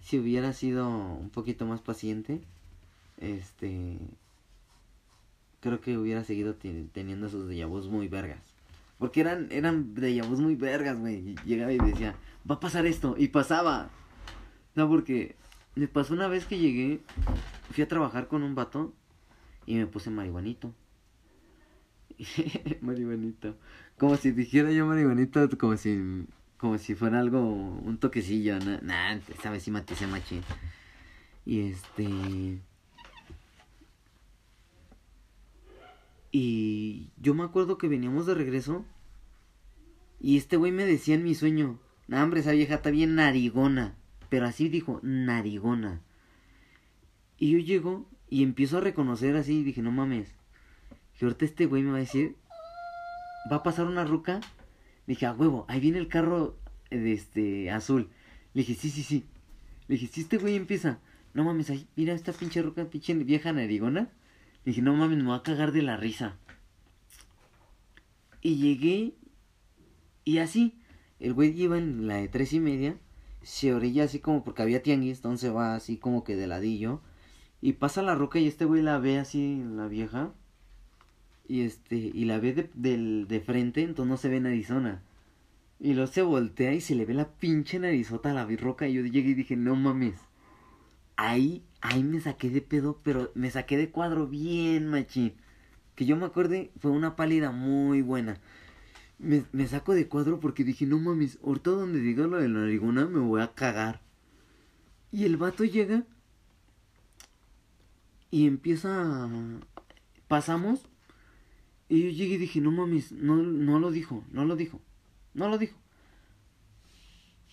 Si 0.05 0.19
hubiera 0.19 0.53
sido 0.53 0.87
un 0.87 1.31
poquito 1.31 1.65
más 1.65 1.81
paciente, 1.81 2.43
este... 3.17 3.99
Creo 5.61 5.81
que 5.81 5.97
hubiera 5.97 6.25
seguido 6.25 6.57
teniendo 6.57 7.27
esos 7.27 7.49
de 7.49 7.67
muy 7.67 8.07
vergas. 8.09 8.55
Porque 8.99 9.23
eran, 9.23 9.49
eran 9.51 9.95
de 9.95 10.23
muy 10.23 10.57
vergas, 10.57 10.99
güey. 10.99 11.35
Llegaba 11.47 11.73
y 11.73 11.79
decía, 11.79 12.17
va 12.49 12.57
a 12.57 12.61
pasar 12.61 12.85
esto. 12.85 13.15
Y 13.17 13.29
pasaba. 13.29 13.89
No, 14.75 14.91
porque 14.91 15.37
me 15.75 15.89
pasó 15.89 16.13
una 16.13 16.29
vez 16.29 16.45
que 16.45 16.59
llegué, 16.59 17.01
fui 17.71 17.83
a 17.83 17.89
trabajar 17.89 18.29
con 18.29 18.43
un 18.43 18.55
vato 18.55 18.93
y 19.65 19.77
me 19.77 19.87
puse 19.87 20.11
marihuanito. 20.11 20.75
marihuanito. 22.83 23.57
Como 23.97 24.19
si 24.19 24.33
dijera 24.33 24.71
yo 24.71 24.85
marihuanito, 24.85 25.49
como 25.57 25.79
si, 25.79 26.27
como 26.59 26.79
si 26.79 26.95
fuera 26.95 27.21
algo, 27.21 27.41
un 27.41 27.99
toquecillo. 27.99 28.59
Nah, 28.59 28.81
nah 28.83 29.15
esa 29.15 29.51
vez 29.51 29.63
sí 29.63 29.71
maté 29.71 29.95
machín. 30.07 30.43
Y 31.45 31.61
este... 31.61 32.61
Y 36.31 37.13
yo 37.17 37.35
me 37.35 37.45
acuerdo 37.45 37.79
que 37.79 37.87
veníamos 37.87 38.27
de 38.27 38.35
regreso. 38.35 38.85
Y 40.21 40.37
este 40.37 40.57
güey 40.57 40.73
me 40.73 40.85
decía 40.85 41.15
en 41.15 41.23
mi 41.23 41.35
sueño. 41.35 41.79
Nah, 42.09 42.25
hombre, 42.25 42.41
esa 42.41 42.53
vieja 42.53 42.75
está 42.77 42.91
bien 42.91 43.15
narigona. 43.15 43.95
Pero 44.31 44.47
así 44.47 44.69
dijo, 44.69 44.99
narigona. 45.03 46.01
Y 47.39 47.53
yo 47.53 47.59
llego 47.59 48.09
y 48.29 48.43
empiezo 48.43 48.79
a 48.79 48.81
reconocer 48.81 49.37
así. 49.37 49.63
Dije, 49.63 49.83
no 49.83 49.93
mames. 49.93 50.33
Que 51.19 51.27
ahorita 51.27 51.45
este 51.45 51.67
güey 51.67 51.83
me 51.83 51.91
va 51.91 51.99
a 51.99 52.01
decir. 52.01 52.37
Va 53.53 53.57
a 53.57 53.63
pasar 53.63 53.87
una 53.87 54.05
ruca. 54.05 54.41
Dije, 55.07 55.27
a 55.27 55.33
huevo, 55.33 55.67
ahí 55.69 55.81
viene 55.81 55.99
el 55.99 56.09
carro 56.09 56.59
de 56.91 57.13
este 57.13 57.71
azul. 57.71 58.11
Le 58.53 58.63
dije, 58.63 58.75
sí, 58.75 58.91
sí, 58.91 59.03
sí. 59.03 59.25
Le 59.89 59.97
dije, 59.97 60.07
si 60.07 60.23
este 60.23 60.39
güey 60.39 60.57
empieza. 60.57 61.01
No 61.35 61.45
mames, 61.45 61.71
ahí, 61.71 61.87
mira 61.97 62.15
esta 62.15 62.33
pinche 62.33 62.63
ruca, 62.63 62.85
pinche 62.85 63.15
vieja 63.15 63.53
narigona 63.53 64.11
dije, 64.65 64.83
no 64.83 64.95
mames, 64.95 65.19
me 65.19 65.25
voy 65.25 65.37
a 65.37 65.43
cagar 65.43 65.73
de 65.73 65.83
la 65.83 65.97
risa. 65.97 66.37
Y 68.41 68.57
llegué 68.57 69.15
y 70.25 70.39
así, 70.39 70.79
el 71.21 71.35
güey 71.35 71.61
iba 71.61 71.79
en 71.79 72.07
la 72.07 72.17
de 72.17 72.29
tres 72.29 72.53
y 72.53 72.61
media, 72.61 72.97
se 73.43 73.75
orilla 73.75 74.05
así 74.05 74.21
como 74.21 74.45
porque 74.45 74.63
había 74.63 74.83
tianguis, 74.83 75.19
entonces 75.19 75.55
va 75.55 75.75
así 75.75 75.97
como 75.99 76.25
que 76.25 76.37
de 76.37 76.47
ladillo. 76.47 77.01
Y 77.61 77.75
pasa 77.75 78.03
la 78.03 78.15
roca 78.15 78.39
y 78.39 78.47
este 78.47 78.65
güey 78.65 78.83
la 78.83 78.99
ve 78.99 79.19
así, 79.19 79.63
la 79.65 79.87
vieja. 79.87 80.33
Y 81.47 81.63
este, 81.63 81.97
y 81.97 82.25
la 82.25 82.39
ve 82.39 82.71
de, 82.75 83.27
de 83.27 83.41
frente, 83.41 83.83
entonces 83.83 84.11
no 84.11 84.17
se 84.17 84.29
ve 84.29 84.41
narizona. 84.41 85.03
Y 85.81 85.95
luego 85.95 86.11
se 86.11 86.23
voltea 86.23 86.73
y 86.73 86.81
se 86.81 86.95
le 86.95 87.05
ve 87.05 87.15
la 87.15 87.29
pinche 87.29 87.79
narizota 87.79 88.31
a 88.31 88.35
la 88.35 88.47
roca. 88.57 88.89
Y 88.89 88.95
yo 88.95 89.03
llegué 89.03 89.31
y 89.31 89.35
dije, 89.35 89.57
no 89.57 89.77
mames. 89.77 90.15
Ahí 91.17 91.63
ahí 91.85 92.03
me 92.03 92.19
saqué 92.19 92.49
de 92.49 92.63
pedo, 92.63 92.99
pero 93.05 93.31
me 93.35 93.51
saqué 93.51 93.77
de 93.77 93.91
cuadro 93.91 94.27
bien 94.27 94.89
machín. 94.89 95.35
Que 95.95 96.07
yo 96.07 96.17
me 96.17 96.25
acuerde, 96.25 96.73
fue 96.81 96.91
una 96.91 97.15
pálida 97.15 97.53
muy 97.53 98.01
buena. 98.01 98.41
Me, 99.19 99.45
me 99.53 99.67
saco 99.69 99.95
de 99.95 100.09
cuadro 100.09 100.41
porque 100.41 100.65
dije, 100.65 100.87
no 100.87 100.99
mames, 100.99 101.39
ahorita 101.45 101.71
donde 101.71 102.01
diga 102.01 102.27
lo 102.27 102.39
de 102.39 102.49
la 102.49 102.61
narigona 102.61 103.07
me 103.07 103.21
voy 103.21 103.43
a 103.43 103.53
cagar. 103.55 104.01
Y 105.13 105.25
el 105.25 105.37
vato 105.37 105.65
llega 105.65 106.05
y 108.31 108.47
empieza. 108.47 109.29
Pasamos. 110.27 110.89
Y 111.95 112.03
yo 112.03 112.11
llegué 112.11 112.35
y 112.35 112.39
dije, 112.39 112.61
no 112.61 112.73
mames, 112.73 113.13
no, 113.13 113.37
no 113.37 113.79
lo 113.79 113.93
dijo, 113.93 114.25
no 114.33 114.45
lo 114.45 114.57
dijo, 114.57 114.81
no 115.33 115.49
lo 115.49 115.59
dijo. 115.59 115.79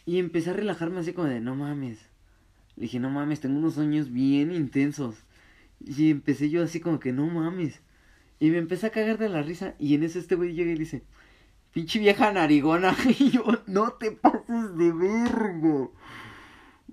Y 0.08 0.18
empecé 0.18 0.50
a 0.50 0.54
relajarme 0.54 1.00
así 1.00 1.14
como 1.14 1.28
de, 1.28 1.40
no 1.40 1.56
mames, 1.56 2.00
le 2.76 2.84
dije, 2.84 3.00
no 3.00 3.12
mames, 3.12 3.40
tengo 3.40 3.60
unos 3.60 3.76
sueños 3.76 4.12
bien 4.12 4.52
intensos. 4.52 5.16
Y 5.80 6.10
empecé 6.10 6.50
yo 6.50 6.64
así 6.64 6.80
como 6.80 7.00
que, 7.00 7.14
no 7.14 7.28
mames. 7.28 7.82
Y 8.40 8.50
me 8.50 8.58
empecé 8.58 8.88
a 8.88 8.90
cagar 8.90 9.20
de 9.20 9.30
la 9.30 9.44
risa. 9.44 9.76
Y 9.78 9.94
en 9.94 10.02
eso 10.02 10.18
este 10.18 10.34
güey 10.34 10.54
llega 10.54 10.72
y 10.72 10.76
dice, 10.76 11.04
pinche 11.72 12.00
vieja 12.00 12.34
narigona. 12.34 12.96
Y 13.20 13.30
yo, 13.30 13.46
no 13.68 13.92
te 13.92 14.12
pases 14.12 14.76
de 14.76 14.92
vergo. 14.92 15.94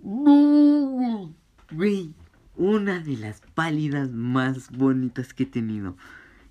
No, 0.03 1.35
güey. 1.73 2.13
Una 2.57 3.01
de 3.01 3.17
las 3.17 3.41
pálidas 3.55 4.11
más 4.11 4.71
bonitas 4.71 5.33
que 5.33 5.45
he 5.45 5.47
tenido. 5.47 5.97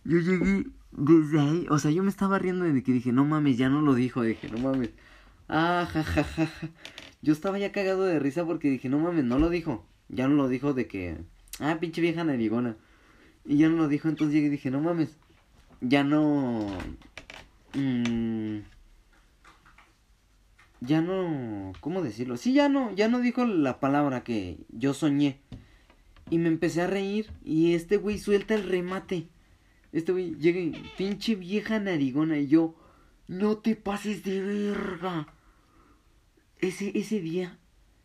Yo 0.03 0.17
llegué 0.17 0.65
desde 0.97 1.39
ahí. 1.39 1.65
O 1.69 1.79
sea, 1.79 1.91
yo 1.91 2.03
me 2.03 2.09
estaba 2.09 2.39
riendo 2.39 2.65
de 2.65 2.83
que 2.83 2.91
dije, 2.91 3.11
no 3.11 3.23
mames, 3.23 3.57
ya 3.57 3.69
no 3.69 3.81
lo 3.81 3.93
dijo. 3.95 4.23
Dije, 4.23 4.49
no 4.49 4.57
mames. 4.57 4.89
Ah, 5.47 5.87
ja, 5.91 6.03
ja, 6.03 6.23
ja, 6.23 6.45
ja. 6.47 6.69
Yo 7.21 7.33
estaba 7.33 7.57
ya 7.57 7.71
cagado 7.71 8.03
de 8.03 8.19
risa 8.19 8.45
porque 8.45 8.69
dije, 8.69 8.89
no 8.89 8.99
mames, 8.99 9.23
no 9.23 9.39
lo 9.39 9.49
dijo. 9.49 9.85
Ya 10.09 10.27
no 10.27 10.35
lo 10.35 10.47
dijo 10.49 10.73
de 10.73 10.87
que, 10.87 11.17
ah, 11.59 11.77
pinche 11.79 12.01
vieja 12.01 12.23
narigona. 12.23 12.75
Y 13.45 13.57
ya 13.57 13.69
no 13.69 13.77
lo 13.77 13.87
dijo, 13.87 14.09
entonces 14.09 14.33
llegué 14.33 14.47
y 14.47 14.51
dije, 14.51 14.71
no 14.71 14.81
mames, 14.81 15.17
ya 15.81 16.03
no... 16.03 16.67
Mmm, 17.73 18.59
ya 20.81 21.01
no... 21.01 21.73
¿Cómo 21.79 22.01
decirlo? 22.01 22.37
Sí, 22.37 22.53
ya 22.53 22.69
no, 22.69 22.93
ya 22.93 23.07
no 23.07 23.19
dijo 23.19 23.45
la 23.45 23.79
palabra 23.79 24.23
que 24.23 24.57
yo 24.69 24.93
soñé. 24.93 25.39
Y 26.29 26.39
me 26.39 26.49
empecé 26.49 26.81
a 26.81 26.87
reír 26.87 27.31
y 27.43 27.73
este 27.73 27.97
güey 27.97 28.19
suelta 28.19 28.53
el 28.53 28.63
remate. 28.63 29.27
Este 29.91 30.11
güey 30.11 30.35
llega 30.35 30.59
y, 30.59 30.71
pinche 30.97 31.35
vieja 31.35 31.79
narigona. 31.79 32.37
Y 32.37 32.47
yo, 32.47 32.75
no 33.27 33.57
te 33.57 33.75
pases 33.75 34.23
de 34.23 34.41
verga 34.41 35.33
ese, 36.59 36.97
ese 36.97 37.19
día 37.19 37.59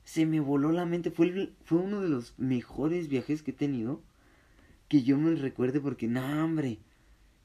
se 0.05 0.27
me 0.27 0.41
voló 0.41 0.73
la 0.73 0.85
mente. 0.85 1.11
Fue, 1.11 1.53
fue 1.65 1.79
uno 1.79 2.01
de 2.01 2.09
los 2.09 2.39
mejores 2.39 3.09
viajes 3.09 3.43
que 3.43 3.53
he 3.53 3.55
tenido. 3.55 4.03
Que 4.89 5.03
yo 5.03 5.17
me 5.19 5.35
recuerde 5.35 5.81
porque, 5.81 6.07
no, 6.07 6.45
hombre. 6.45 6.79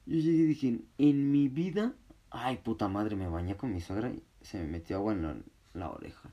Yo 0.06 0.16
y 0.16 0.46
dije, 0.46 0.80
en 0.98 1.30
mi 1.30 1.48
vida. 1.48 1.94
Ay, 2.30 2.58
puta 2.58 2.88
madre, 2.88 3.16
me 3.16 3.28
bañé 3.28 3.56
con 3.56 3.72
mi 3.72 3.80
suegra 3.80 4.10
y 4.10 4.22
se 4.42 4.58
me 4.58 4.66
metió 4.66 4.96
agua 4.96 5.14
en 5.14 5.44
la, 5.72 5.90
oreja. 5.90 6.30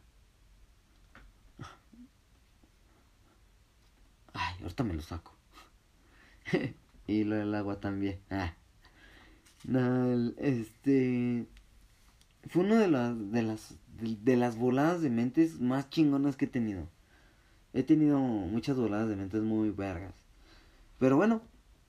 Ay, 4.34 4.56
ahorita 4.62 4.84
me 4.84 4.94
lo 4.94 5.02
saco. 5.02 5.34
y 7.08 7.24
lo 7.24 7.36
del 7.36 7.54
agua 7.56 7.80
también. 7.80 8.20
Ah. 8.30 8.54
No, 9.68 10.32
este. 10.38 11.48
Fue 12.48 12.64
una 12.64 12.80
de, 12.80 12.88
las 12.88 13.32
de 13.32 13.42
las 13.42 13.76
de, 14.00 14.38
las 14.38 14.58
voladas 14.58 15.02
de 15.02 15.10
mentes 15.10 15.60
más 15.60 15.90
chingonas 15.90 16.36
que 16.36 16.46
he 16.46 16.48
tenido. 16.48 16.88
he 17.74 17.84
tenido 17.84 18.20
muchas 18.20 18.78
voladas 18.78 19.10
de 19.10 19.16
mentes 19.16 19.42
muy 19.42 19.72
vergas. 19.72 20.14
Pero 21.00 21.18
bueno, 21.18 21.42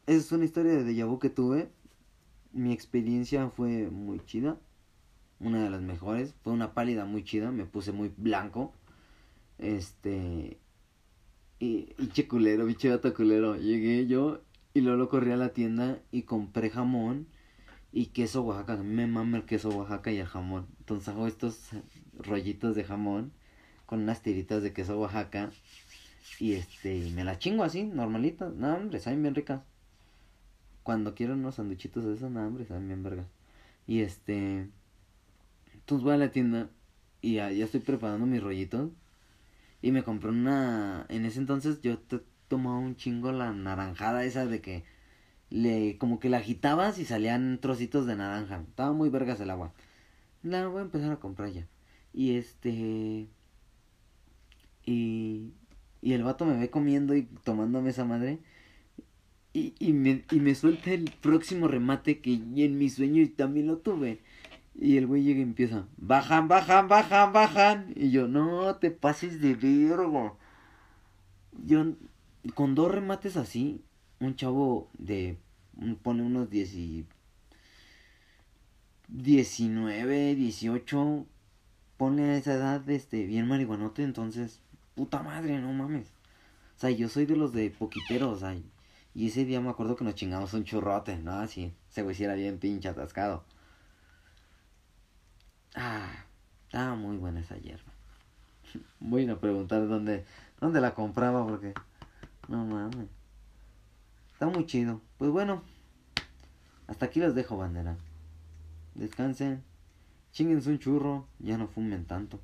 esa 0.07 0.19
es 0.19 0.33
una 0.33 0.45
historia 0.45 0.73
de 0.73 0.85
déjà 0.85 1.07
vu 1.07 1.19
que 1.19 1.31
tuve. 1.31 1.71
Mi 2.53 2.73
experiencia 2.73 3.51
fue 3.51 3.91
muy 3.91 4.21
chida. 4.25 4.59
Una 5.41 5.63
de 5.63 5.71
las 5.71 5.83
mejores. 5.83 6.35
Fue 6.43 6.53
una 6.53 6.75
pálida 6.75 7.05
muy 7.05 7.25
chida. 7.25 7.51
Me 7.53 7.67
puse 7.67 7.93
muy 7.93 8.11
blanco. 8.17 8.73
Este. 9.59 10.59
Y, 11.59 11.95
y 11.99 12.09
che 12.09 12.29
culero, 12.29 12.67
biche 12.67 12.89
gato 12.89 13.13
culero. 13.15 13.57
Llegué 13.57 14.07
yo 14.07 14.43
y 14.77 14.83
luego 14.83 15.09
corrí 15.09 15.33
a 15.33 15.39
la 15.39 15.55
tienda 15.55 16.01
y 16.13 16.25
compré 16.25 16.69
jamón 16.69 17.29
y 17.93 18.09
queso 18.09 18.43
Oaxaca. 18.43 18.77
Me 18.77 19.07
mama 19.07 19.39
el 19.39 19.47
queso 19.47 19.71
Oaxaca 19.71 20.13
y 20.13 20.19
el 20.19 20.27
jamón. 20.27 20.67
Entonces 20.81 21.09
hago 21.09 21.27
estos 21.27 21.71
rollitos 22.19 22.77
de 22.77 22.85
jamón 22.85 23.33
con 23.87 24.03
unas 24.03 24.21
tiritas 24.21 24.63
de 24.63 24.75
queso 24.75 25.01
Oaxaca. 25.01 25.51
Y 26.39 26.53
este, 26.53 27.11
me 27.15 27.25
la 27.25 27.39
chingo 27.39 27.65
así, 27.65 27.85
normalitas. 27.85 28.53
No, 28.53 28.75
hombre, 28.75 29.01
saben 29.01 29.23
bien 29.23 29.35
ricas. 29.35 29.63
Cuando 30.83 31.15
quiero 31.15 31.33
unos 31.33 31.55
sanduchitos 31.55 32.05
de 32.05 32.13
esos, 32.13 32.31
no, 32.31 32.47
hombre, 32.47 32.67
saben 32.67 32.87
bien 32.87 33.03
vergas. 33.03 33.29
Y 33.87 34.01
este, 34.01 34.69
entonces 35.73 36.05
voy 36.05 36.13
a 36.13 36.19
la 36.19 36.31
tienda 36.33 36.69
y 37.23 37.37
ya, 37.37 37.51
ya 37.51 37.65
estoy 37.65 37.81
preparando 37.81 38.27
mis 38.27 38.43
rollitos. 38.43 38.91
Y 39.81 39.91
me 39.93 40.03
compré 40.03 40.29
una. 40.29 41.07
En 41.09 41.25
ese 41.25 41.39
entonces 41.39 41.81
yo 41.81 41.97
te 41.97 42.21
tomaba 42.49 42.79
un 42.79 42.97
chingo 42.97 43.33
la 43.33 43.53
naranjada 43.53 44.25
esa 44.25 44.47
de 44.47 44.61
que 44.61 44.85
le 45.51 45.99
como 45.99 46.19
que 46.19 46.29
la 46.29 46.39
agitabas 46.39 46.99
y 46.99 47.05
salían 47.05 47.59
trocitos 47.61 48.07
de 48.07 48.17
naranja. 48.17 48.63
Estaba 48.69 48.93
muy 48.93 49.09
vergas 49.11 49.41
el 49.41 49.51
agua. 49.51 49.73
La 50.43 50.67
voy 50.69 50.81
a 50.81 50.83
empezar 50.83 51.13
a 51.13 51.21
comprar 51.21 51.51
ya. 51.51 51.67
Y 52.13 52.37
este 52.37 53.29
y 54.85 55.53
y 56.07 56.13
el 56.13 56.23
vato 56.23 56.45
me 56.45 56.57
ve 56.57 56.71
comiendo 56.71 57.17
y 57.17 57.23
tomándome 57.23 57.91
esa 57.91 58.05
madre. 58.05 58.39
Y, 59.53 59.75
y, 59.79 59.93
me, 59.93 60.25
y 60.31 60.39
me 60.39 60.55
suelta 60.55 60.93
el 60.93 61.11
próximo 61.21 61.67
remate 61.67 62.21
que 62.21 62.35
en 62.35 62.79
mi 62.79 62.91
sueño 62.91 63.27
también 63.37 63.67
lo 63.67 63.79
tuve. 63.79 64.21
Y 64.79 64.99
el 64.99 65.07
güey 65.07 65.25
llega 65.25 65.41
y 65.41 65.43
empieza, 65.43 65.87
bajan, 65.97 66.47
bajan, 66.47 66.87
bajan, 66.89 67.33
bajan. 67.33 67.93
Y 67.97 68.11
yo, 68.11 68.29
no 68.29 68.77
te 68.77 68.91
pases 68.91 69.41
de 69.41 69.55
vergo. 69.55 70.39
Yo, 71.65 71.95
con 72.55 72.75
dos 72.75 72.91
remates 72.91 73.37
así, 73.37 73.85
un 74.21 74.37
chavo 74.37 74.91
de, 74.99 75.39
pone 76.03 76.23
unos 76.23 76.51
10 76.51 76.75
y 76.75 77.07
19, 79.09 80.35
18, 80.35 81.27
pone 81.97 82.23
a 82.23 82.37
esa 82.37 82.55
edad, 82.55 82.89
este, 82.91 83.25
bien 83.27 83.49
marihuanote, 83.49 84.03
entonces, 84.03 84.61
puta 84.95 85.23
madre, 85.23 85.59
no 85.61 85.73
mames. 85.73 86.09
O 86.77 86.79
sea, 86.79 86.91
yo 86.91 87.09
soy 87.09 87.27
de 87.27 87.37
los 87.37 87.53
de 87.53 87.71
poquiteros, 87.71 88.37
o 88.37 88.41
sea, 88.41 88.57
y 89.15 89.29
ese 89.29 89.45
día 89.45 89.61
me 89.61 89.71
acuerdo 89.71 89.97
que 89.97 90.05
nos 90.05 90.15
chingamos 90.15 90.53
un 90.53 90.65
churrote, 90.65 91.17
¿no? 91.17 91.33
Así, 91.33 91.73
ese 91.91 92.03
güey 92.03 92.23
era 92.23 92.35
bien 92.35 92.59
pinche 92.59 92.89
atascado. 92.89 93.45
Ah, 95.75 96.27
estaba 96.67 96.95
muy 96.97 97.17
buena 97.17 97.41
esa 97.41 97.57
hierba. 97.57 97.93
Voy 99.01 99.29
a 99.29 99.41
preguntar 99.41 99.89
dónde, 99.89 100.25
dónde 100.61 100.81
la 100.81 100.95
compraba 100.95 101.47
porque... 101.47 101.73
No 102.49 102.65
mames. 102.65 103.09
Está 104.33 104.47
muy 104.47 104.67
chido. 104.67 105.01
Pues 105.19 105.31
bueno. 105.31 105.63
Hasta 106.87 107.07
aquí 107.07 107.21
los 107.21 107.35
dejo, 107.35 107.57
bandera. 107.57 107.97
Descansen. 108.95 109.63
Chinguense 110.33 110.71
un 110.71 110.79
churro. 110.79 111.27
Ya 111.39 111.59
no 111.59 111.67
fumen 111.67 112.05
tanto. 112.05 112.41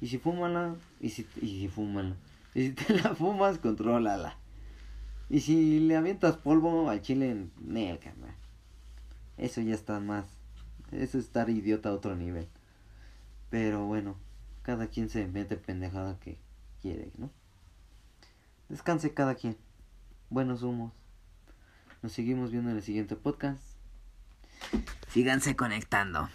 Y 0.00 0.08
si 0.08 0.18
fúmala. 0.18 0.76
Y 1.00 1.10
si, 1.10 1.26
y 1.40 1.60
si 1.60 1.68
fúmala. 1.68 2.16
Y 2.54 2.68
si 2.68 2.72
te 2.72 2.94
la 3.02 3.14
fumas, 3.14 3.58
contrólala. 3.58 4.36
Y 5.28 5.40
si 5.40 5.78
le 5.80 5.96
avientas 5.96 6.36
polvo 6.36 6.90
al 6.90 7.02
chile, 7.02 7.46
nel, 7.60 8.00
Eso 9.36 9.60
ya 9.60 9.74
está 9.74 10.00
más. 10.00 10.24
Eso 10.90 11.18
es 11.18 11.26
estar 11.26 11.48
idiota 11.50 11.90
a 11.90 11.92
otro 11.92 12.16
nivel. 12.16 12.48
Pero 13.48 13.86
bueno, 13.86 14.16
cada 14.62 14.88
quien 14.88 15.08
se 15.08 15.26
mete 15.28 15.56
pendejada 15.56 16.18
que 16.18 16.38
quiere, 16.82 17.12
¿no? 17.16 17.30
Descanse 18.70 19.12
cada 19.12 19.34
quien. 19.34 19.56
Buenos 20.28 20.62
humos. 20.62 20.92
Nos 22.02 22.12
seguimos 22.12 22.52
viendo 22.52 22.70
en 22.70 22.76
el 22.76 22.82
siguiente 22.84 23.16
podcast. 23.16 23.60
Síganse 25.08 25.56
conectando. 25.56 26.28